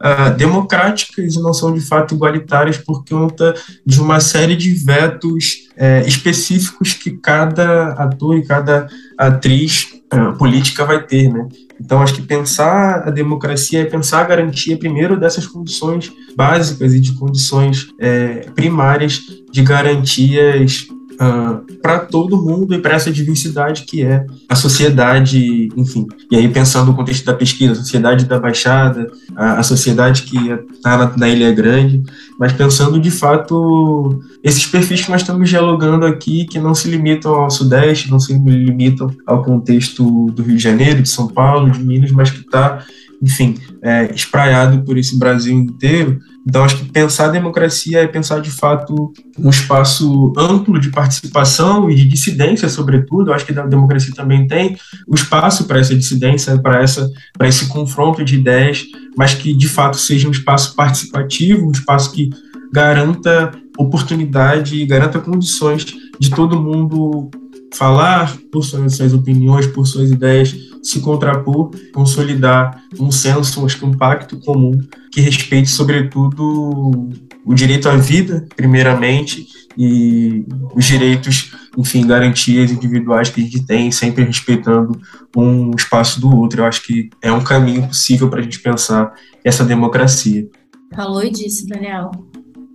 uh, 0.00 0.34
democráticas 0.36 1.34
e 1.34 1.42
não 1.42 1.52
são 1.52 1.74
de 1.74 1.80
fato 1.80 2.14
igualitárias 2.14 2.78
por 2.78 3.04
conta 3.04 3.54
de 3.84 4.00
uma 4.00 4.20
série 4.20 4.56
de 4.56 4.72
vetos 4.72 5.68
uh, 5.76 6.06
específicos 6.06 6.94
que 6.94 7.10
cada 7.10 7.92
ator 7.92 8.36
e 8.38 8.46
cada 8.46 8.88
atriz 9.18 9.88
uh, 10.12 10.36
política 10.38 10.84
vai 10.84 11.04
ter, 11.04 11.28
né? 11.28 11.46
Então, 11.81 12.03
acho 12.03 12.14
que 12.14 12.23
pensar 12.23 13.09
a 13.09 13.11
democracia 13.11 13.81
é 13.81 13.85
pensar 13.85 14.21
a 14.21 14.25
garantia, 14.25 14.77
primeiro, 14.77 15.19
dessas 15.19 15.47
condições 15.47 16.12
básicas 16.37 16.95
e 16.95 17.01
de 17.01 17.12
condições 17.12 17.88
é, 17.99 18.51
primárias 18.55 19.23
de 19.51 19.62
garantias 19.62 20.87
uh, 21.20 21.22
ah, 21.22 21.61
para 21.83 21.98
todo 21.98 22.42
mundo 22.42 22.74
e 22.74 22.78
para 22.78 22.94
essa 22.94 23.11
diversidade 23.11 23.83
que 23.83 24.02
é 24.02 24.26
a 24.48 24.56
sociedade, 24.56 25.68
enfim. 25.76 26.06
E 26.30 26.37
aí, 26.37 26.48
pensando 26.48 26.87
no 26.87 26.96
contexto 26.96 27.24
da 27.24 27.35
pesquisa, 27.35 27.72
a 27.72 27.76
sociedade 27.76 28.24
da 28.24 28.40
Baixada, 28.40 29.11
a, 29.37 29.61
a 29.61 29.62
sociedade 29.62 30.22
que 30.22 30.37
está 30.72 30.96
na, 30.96 31.16
na, 31.16 31.28
Ilha 31.28 31.52
Grande, 31.52 32.02
mas 32.38 32.52
pensando 32.52 32.98
de 32.98 33.11
fato 33.11 34.20
esses 34.42 34.66
perfis 34.66 35.02
que 35.02 35.11
nós 35.11 35.20
estamos 35.20 35.48
dialogando 35.48 36.06
aqui, 36.06 36.46
que 36.46 36.59
não 36.59 36.74
se 36.74 36.88
limitam 36.88 37.35
ao 37.35 37.50
Sudeste, 37.50 38.11
não 38.11 38.18
se 38.18 38.33
limitam 38.33 39.14
ao 39.26 39.44
contexto 39.44 40.30
do 40.30 40.42
Rio 40.42 40.56
de 40.56 40.62
Janeiro, 40.62 41.02
de 41.02 41.09
São 41.09 41.28
Paulo, 41.28 41.70
de 41.70 41.83
Minas, 41.85 42.11
mas 42.11 42.30
que 42.30 42.40
está 42.40 42.85
enfim, 43.22 43.59
é, 43.83 44.11
espraiado 44.14 44.83
por 44.83 44.96
esse 44.96 45.18
Brasil 45.18 45.54
inteiro. 45.54 46.18
Então, 46.46 46.64
acho 46.64 46.79
que 46.79 46.85
pensar 46.90 47.26
a 47.26 47.31
democracia 47.31 48.00
é 48.00 48.07
pensar, 48.07 48.40
de 48.40 48.50
fato, 48.50 49.12
um 49.38 49.50
espaço 49.50 50.33
amplo 50.37 50.81
de 50.81 50.90
participação 50.90 51.90
e 51.90 51.94
de 51.94 52.09
dissidência, 52.09 52.68
sobretudo. 52.68 53.33
Acho 53.33 53.44
que 53.44 53.59
a 53.59 53.66
democracia 53.66 54.14
também 54.14 54.46
tem 54.46 54.76
o 55.07 55.14
espaço 55.14 55.64
para 55.64 55.79
essa 55.79 55.94
dissidência, 55.94 56.59
para 56.59 57.48
esse 57.48 57.66
confronto 57.68 58.24
de 58.24 58.37
ideias, 58.37 58.85
mas 59.16 59.35
que, 59.35 59.53
de 59.53 59.68
fato, 59.68 59.98
seja 59.98 60.29
um 60.29 60.33
espaço 60.33 60.74
participativo, 60.74 61.66
um 61.66 61.72
espaço 61.72 62.12
que 62.12 62.31
garanta 62.72 63.53
oportunidade, 63.79 64.85
garanta 64.87 65.18
condições 65.18 65.87
de 66.18 66.31
todo 66.31 66.61
mundo 66.61 67.31
falar 67.74 68.37
por 68.50 68.62
suas 68.62 69.12
opiniões, 69.12 69.66
por 69.66 69.87
suas 69.87 70.11
ideias, 70.11 70.55
se 70.83 71.00
contrapor, 71.00 71.70
consolidar 71.92 72.83
um 72.98 73.11
senso, 73.11 73.64
acho 73.64 73.79
que 73.79 73.85
um 73.85 73.96
pacto 73.96 74.38
comum 74.40 74.79
que 75.11 75.20
respeite, 75.20 75.68
sobretudo, 75.68 77.11
o 77.44 77.55
direito 77.55 77.88
à 77.88 77.96
vida, 77.96 78.46
primeiramente, 78.55 79.46
e 79.77 80.44
os 80.75 80.85
direitos, 80.85 81.53
enfim, 81.77 82.07
garantias 82.07 82.70
individuais 82.70 83.29
que 83.29 83.40
a 83.40 83.44
gente 83.44 83.64
tem, 83.64 83.90
sempre 83.90 84.25
respeitando 84.25 85.01
um 85.37 85.70
espaço 85.77 86.20
do 86.20 86.35
outro. 86.35 86.61
Eu 86.61 86.66
acho 86.66 86.83
que 86.83 87.09
é 87.23 87.33
um 87.33 87.42
caminho 87.42 87.87
possível 87.87 88.29
para 88.29 88.40
a 88.40 88.42
gente 88.42 88.61
pensar 88.61 89.12
essa 89.44 89.64
democracia. 89.64 90.49
Falou 90.94 91.25
e 91.25 91.31
disse, 91.31 91.66
Daniel 91.66 92.11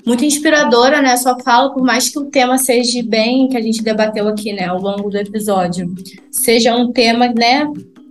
muito 0.06 0.24
inspiradora, 0.24 1.02
né? 1.02 1.18
Só 1.18 1.38
falo, 1.40 1.74
por 1.74 1.84
mais 1.84 2.10
que 2.10 2.20
o 2.20 2.26
tema 2.26 2.58
seja 2.58 3.02
bem, 3.04 3.50
que 3.50 3.58
a 3.58 3.62
gente 3.62 3.82
debateu 3.82 4.28
aqui, 4.28 4.54
né, 4.54 4.66
ao 4.66 4.80
longo 4.80 5.10
do 5.10 5.18
episódio, 5.18 5.94
seja 6.30 6.76
um 6.76 6.92
tema, 6.92 7.28
né, 7.28 7.68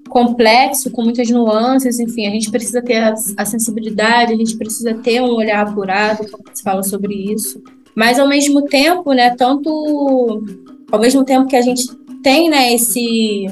complexo, 0.09 0.91
com 0.91 1.03
muitas 1.03 1.29
nuances, 1.31 1.99
enfim, 1.99 2.27
a 2.27 2.31
gente 2.31 2.51
precisa 2.51 2.83
ter 2.83 2.99
a, 2.99 3.15
a 3.37 3.45
sensibilidade, 3.45 4.33
a 4.33 4.37
gente 4.37 4.57
precisa 4.57 4.95
ter 4.95 5.21
um 5.21 5.35
olhar 5.35 5.67
apurado 5.67 6.27
quando 6.31 6.55
se 6.55 6.63
fala 6.63 6.83
sobre 6.83 7.15
isso. 7.15 7.63
Mas 7.95 8.19
ao 8.19 8.29
mesmo 8.29 8.63
tempo, 8.63 9.13
né, 9.13 9.35
tanto 9.37 10.43
ao 10.91 11.01
mesmo 11.01 11.25
tempo 11.25 11.49
que 11.49 11.57
a 11.57 11.63
gente 11.63 11.87
tem, 12.23 12.51
né, 12.51 12.73
esse 12.75 13.47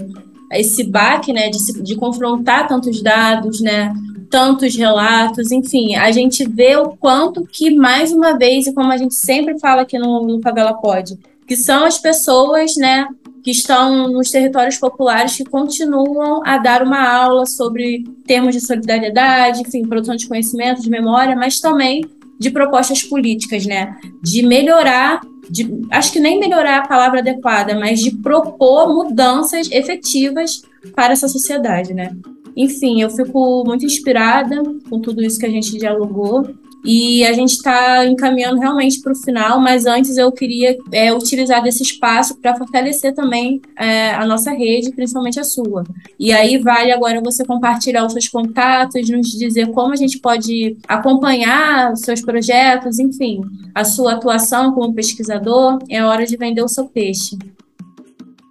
esse 0.52 0.84
baque, 0.84 1.32
né, 1.32 1.48
de, 1.48 1.82
de 1.82 1.96
confrontar 1.96 2.68
tantos 2.68 3.00
dados, 3.00 3.60
né, 3.60 3.92
tantos 4.28 4.76
relatos, 4.76 5.50
enfim, 5.50 5.94
a 5.94 6.10
gente 6.12 6.46
vê 6.48 6.76
o 6.76 6.90
quanto 6.90 7.46
que, 7.50 7.70
mais 7.70 8.12
uma 8.12 8.36
vez, 8.36 8.66
e 8.66 8.72
como 8.72 8.92
a 8.92 8.96
gente 8.96 9.14
sempre 9.14 9.58
fala 9.58 9.82
aqui 9.82 9.98
no, 9.98 10.26
no 10.26 10.40
Favela 10.42 10.74
Pode, 10.74 11.18
que 11.46 11.56
são 11.56 11.84
as 11.84 11.98
pessoas, 11.98 12.76
né, 12.76 13.06
que 13.42 13.50
estão 13.50 14.08
nos 14.08 14.30
territórios 14.30 14.78
populares 14.78 15.36
que 15.36 15.44
continuam 15.44 16.42
a 16.44 16.58
dar 16.58 16.82
uma 16.82 17.02
aula 17.08 17.44
sobre 17.44 18.04
termos 18.26 18.54
de 18.54 18.60
solidariedade, 18.60 19.62
enfim, 19.62 19.86
produção 19.86 20.16
de 20.16 20.28
conhecimento, 20.28 20.82
de 20.82 20.90
memória, 20.90 21.34
mas 21.34 21.60
também 21.60 22.04
de 22.38 22.50
propostas 22.50 23.02
políticas, 23.02 23.66
né, 23.66 23.96
de 24.22 24.42
melhorar 24.42 25.20
de, 25.50 25.68
acho 25.90 26.12
que 26.12 26.20
nem 26.20 26.38
melhorar 26.38 26.78
a 26.78 26.86
palavra 26.86 27.18
adequada, 27.18 27.78
mas 27.78 28.00
de 28.00 28.12
propor 28.12 28.88
mudanças 28.88 29.70
efetivas 29.70 30.62
para 30.94 31.12
essa 31.12 31.28
sociedade, 31.28 31.92
né? 31.92 32.16
Enfim, 32.56 33.02
eu 33.02 33.10
fico 33.10 33.64
muito 33.64 33.84
inspirada 33.84 34.62
com 34.88 35.00
tudo 35.00 35.22
isso 35.22 35.38
que 35.38 35.46
a 35.46 35.50
gente 35.50 35.76
dialogou. 35.76 36.48
E 36.84 37.24
a 37.24 37.32
gente 37.32 37.52
está 37.52 38.04
encaminhando 38.06 38.60
realmente 38.60 39.00
para 39.00 39.12
o 39.12 39.16
final, 39.16 39.60
mas 39.60 39.86
antes 39.86 40.16
eu 40.16 40.32
queria 40.32 40.76
é, 40.90 41.12
utilizar 41.12 41.62
desse 41.62 41.82
espaço 41.82 42.36
para 42.40 42.56
fortalecer 42.56 43.14
também 43.14 43.60
é, 43.76 44.10
a 44.10 44.26
nossa 44.26 44.50
rede, 44.52 44.92
principalmente 44.92 45.38
a 45.38 45.44
sua. 45.44 45.84
E 46.18 46.32
aí 46.32 46.58
vale 46.58 46.90
agora 46.90 47.20
você 47.20 47.44
compartilhar 47.44 48.04
os 48.04 48.12
seus 48.12 48.28
contatos, 48.28 49.08
nos 49.08 49.30
dizer 49.30 49.70
como 49.70 49.92
a 49.92 49.96
gente 49.96 50.18
pode 50.18 50.76
acompanhar 50.88 51.92
os 51.92 52.00
seus 52.00 52.20
projetos, 52.20 52.98
enfim, 52.98 53.40
a 53.74 53.84
sua 53.84 54.14
atuação 54.14 54.72
como 54.72 54.94
pesquisador. 54.94 55.78
É 55.88 56.04
hora 56.04 56.26
de 56.26 56.36
vender 56.36 56.62
o 56.62 56.68
seu 56.68 56.86
peixe. 56.86 57.36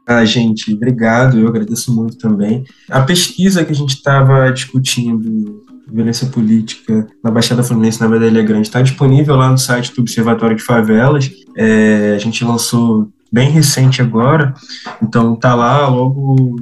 Ah, 0.08 0.26
gente, 0.26 0.74
obrigado, 0.74 1.40
eu 1.40 1.48
agradeço 1.48 1.94
muito 1.94 2.18
também. 2.18 2.66
A 2.90 3.02
pesquisa 3.02 3.64
que 3.64 3.72
a 3.72 3.76
gente 3.76 3.96
estava 3.96 4.50
discutindo, 4.52 5.64
violência 5.92 6.28
política 6.28 7.08
na 7.24 7.32
Baixada 7.32 7.64
Fluminense, 7.64 8.00
na 8.00 8.08
Medalha 8.08 8.44
Grande, 8.44 8.68
está 8.68 8.82
disponível 8.82 9.36
lá 9.36 9.50
no 9.50 9.58
site 9.58 9.94
do 9.94 10.02
Observatório 10.02 10.56
de 10.56 10.64
Favelas. 10.64 11.30
É, 11.56 12.14
a 12.16 12.20
gente 12.20 12.44
lançou 12.44 13.10
bem 13.32 13.50
recente 13.50 14.02
agora, 14.02 14.54
então 15.02 15.36
tá 15.36 15.56
lá 15.56 15.88
logo 15.88 16.58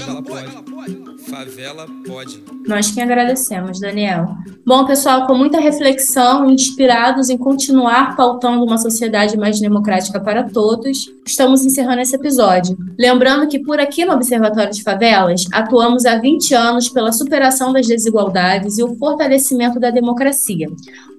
Favela 1.31 1.87
pode. 2.05 2.43
Nós 2.67 2.91
que 2.91 2.99
agradecemos, 2.99 3.79
Daniel. 3.79 4.35
Bom, 4.65 4.85
pessoal, 4.85 5.25
com 5.25 5.33
muita 5.33 5.61
reflexão, 5.61 6.51
inspirados 6.51 7.29
em 7.29 7.37
continuar 7.37 8.17
pautando 8.17 8.65
uma 8.65 8.77
sociedade 8.77 9.37
mais 9.37 9.57
democrática 9.57 10.19
para 10.19 10.43
todos, 10.43 11.09
estamos 11.25 11.65
encerrando 11.65 12.01
esse 12.01 12.17
episódio. 12.17 12.77
Lembrando 12.99 13.47
que 13.47 13.59
por 13.59 13.79
aqui 13.79 14.03
no 14.03 14.13
Observatório 14.13 14.73
de 14.73 14.83
Favelas, 14.83 15.45
atuamos 15.53 16.05
há 16.05 16.17
20 16.17 16.53
anos 16.53 16.89
pela 16.89 17.13
superação 17.13 17.71
das 17.71 17.87
desigualdades 17.87 18.77
e 18.77 18.83
o 18.83 18.93
fortalecimento 18.97 19.79
da 19.79 19.89
democracia, 19.89 20.69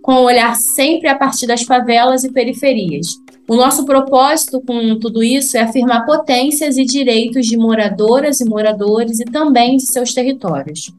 com 0.03 0.15
o 0.15 0.25
olhar 0.25 0.55
sempre 0.57 1.09
a 1.09 1.17
partir 1.17 1.47
das 1.47 1.63
favelas 1.63 2.25
e 2.25 2.33
periferias, 2.33 3.07
o 3.49 3.57
nosso 3.57 3.85
propósito 3.85 4.61
com 4.61 4.99
tudo 4.99 5.23
isso 5.23 5.57
é 5.57 5.61
afirmar 5.61 6.07
potências 6.07 6.77
e 6.77 6.85
direitos 6.85 7.47
de 7.47 7.57
moradoras 7.57 8.41
e 8.41 8.45
moradores 8.45 9.21
e 9.21 9.25
também 9.25 9.77
de 9.77 9.85
seus 9.85 10.15
territórios. 10.15 10.93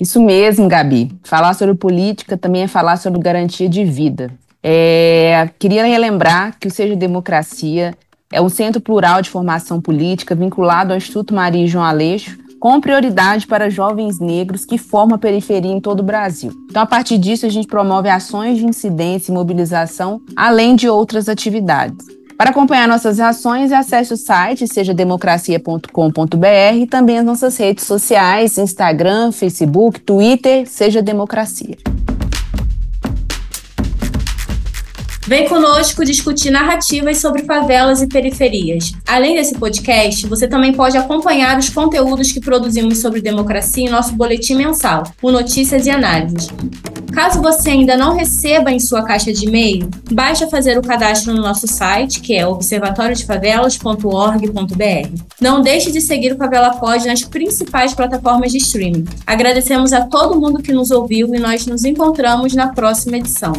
Isso 0.00 0.20
mesmo, 0.20 0.68
Gabi. 0.68 1.10
Falar 1.22 1.54
sobre 1.54 1.74
política 1.74 2.36
também 2.36 2.62
é 2.62 2.68
falar 2.68 2.96
sobre 2.96 3.20
garantia 3.20 3.68
de 3.68 3.84
vida. 3.84 4.32
É, 4.62 5.50
queria 5.58 5.84
relembrar 5.84 6.58
que 6.58 6.68
o 6.68 6.70
Seja 6.70 6.94
Democracia 6.96 7.94
é 8.32 8.40
um 8.40 8.48
centro 8.48 8.80
plural 8.80 9.20
de 9.20 9.28
formação 9.28 9.80
política 9.80 10.34
vinculado 10.34 10.92
ao 10.92 10.96
Instituto 10.96 11.34
Maria 11.34 11.66
João 11.66 11.84
Aleixo, 11.84 12.38
com 12.62 12.80
prioridade 12.80 13.44
para 13.44 13.68
jovens 13.68 14.20
negros 14.20 14.64
que 14.64 14.78
formam 14.78 15.16
a 15.16 15.18
periferia 15.18 15.72
em 15.72 15.80
todo 15.80 15.98
o 15.98 16.04
Brasil. 16.04 16.52
Então, 16.70 16.80
a 16.80 16.86
partir 16.86 17.18
disso, 17.18 17.44
a 17.44 17.48
gente 17.48 17.66
promove 17.66 18.08
ações 18.08 18.56
de 18.56 18.64
incidência 18.64 19.32
e 19.32 19.34
mobilização, 19.34 20.22
além 20.36 20.76
de 20.76 20.88
outras 20.88 21.28
atividades. 21.28 22.06
Para 22.38 22.50
acompanhar 22.50 22.86
nossas 22.86 23.18
ações, 23.18 23.72
acesse 23.72 24.14
o 24.14 24.16
site 24.16 24.68
sejademocracia.com.br 24.68 26.76
e 26.76 26.86
também 26.86 27.18
as 27.18 27.24
nossas 27.24 27.56
redes 27.56 27.84
sociais, 27.84 28.56
Instagram, 28.56 29.32
Facebook, 29.32 29.98
Twitter, 29.98 30.64
Seja 30.68 31.02
Democracia. 31.02 31.76
Vem 35.26 35.48
conosco 35.48 36.04
discutir 36.04 36.50
narrativas 36.50 37.18
sobre 37.18 37.44
favelas 37.44 38.02
e 38.02 38.08
periferias. 38.08 38.92
Além 39.06 39.36
desse 39.36 39.54
podcast, 39.54 40.26
você 40.26 40.48
também 40.48 40.72
pode 40.72 40.96
acompanhar 40.96 41.56
os 41.58 41.68
conteúdos 41.68 42.32
que 42.32 42.40
produzimos 42.40 42.98
sobre 42.98 43.20
democracia 43.20 43.86
em 43.86 43.90
nosso 43.90 44.16
boletim 44.16 44.56
mensal, 44.56 45.04
o 45.22 45.30
Notícias 45.30 45.86
e 45.86 45.90
Análises. 45.90 46.48
Caso 47.12 47.40
você 47.40 47.70
ainda 47.70 47.96
não 47.96 48.16
receba 48.16 48.72
em 48.72 48.80
sua 48.80 49.04
caixa 49.04 49.32
de 49.32 49.46
e-mail, 49.46 49.88
basta 50.10 50.48
fazer 50.48 50.76
o 50.78 50.82
cadastro 50.82 51.32
no 51.34 51.42
nosso 51.42 51.68
site, 51.68 52.20
que 52.20 52.34
é 52.34 52.44
observatoriodefavelas.org.br. 52.46 55.22
Não 55.40 55.60
deixe 55.60 55.92
de 55.92 56.00
seguir 56.00 56.32
o 56.32 56.38
Favela 56.38 56.70
Pod 56.70 57.06
nas 57.06 57.22
principais 57.22 57.94
plataformas 57.94 58.50
de 58.50 58.58
streaming. 58.58 59.04
Agradecemos 59.26 59.92
a 59.92 60.06
todo 60.06 60.40
mundo 60.40 60.62
que 60.62 60.72
nos 60.72 60.90
ouviu 60.90 61.32
e 61.34 61.38
nós 61.38 61.66
nos 61.66 61.84
encontramos 61.84 62.54
na 62.54 62.68
próxima 62.68 63.18
edição. 63.18 63.52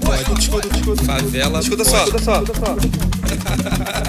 Pode. 0.00 1.04
Favela. 1.04 1.60
Escuta 1.60 1.84
só. 1.84 2.04
Escuta 2.04 2.22
só. 2.22 2.42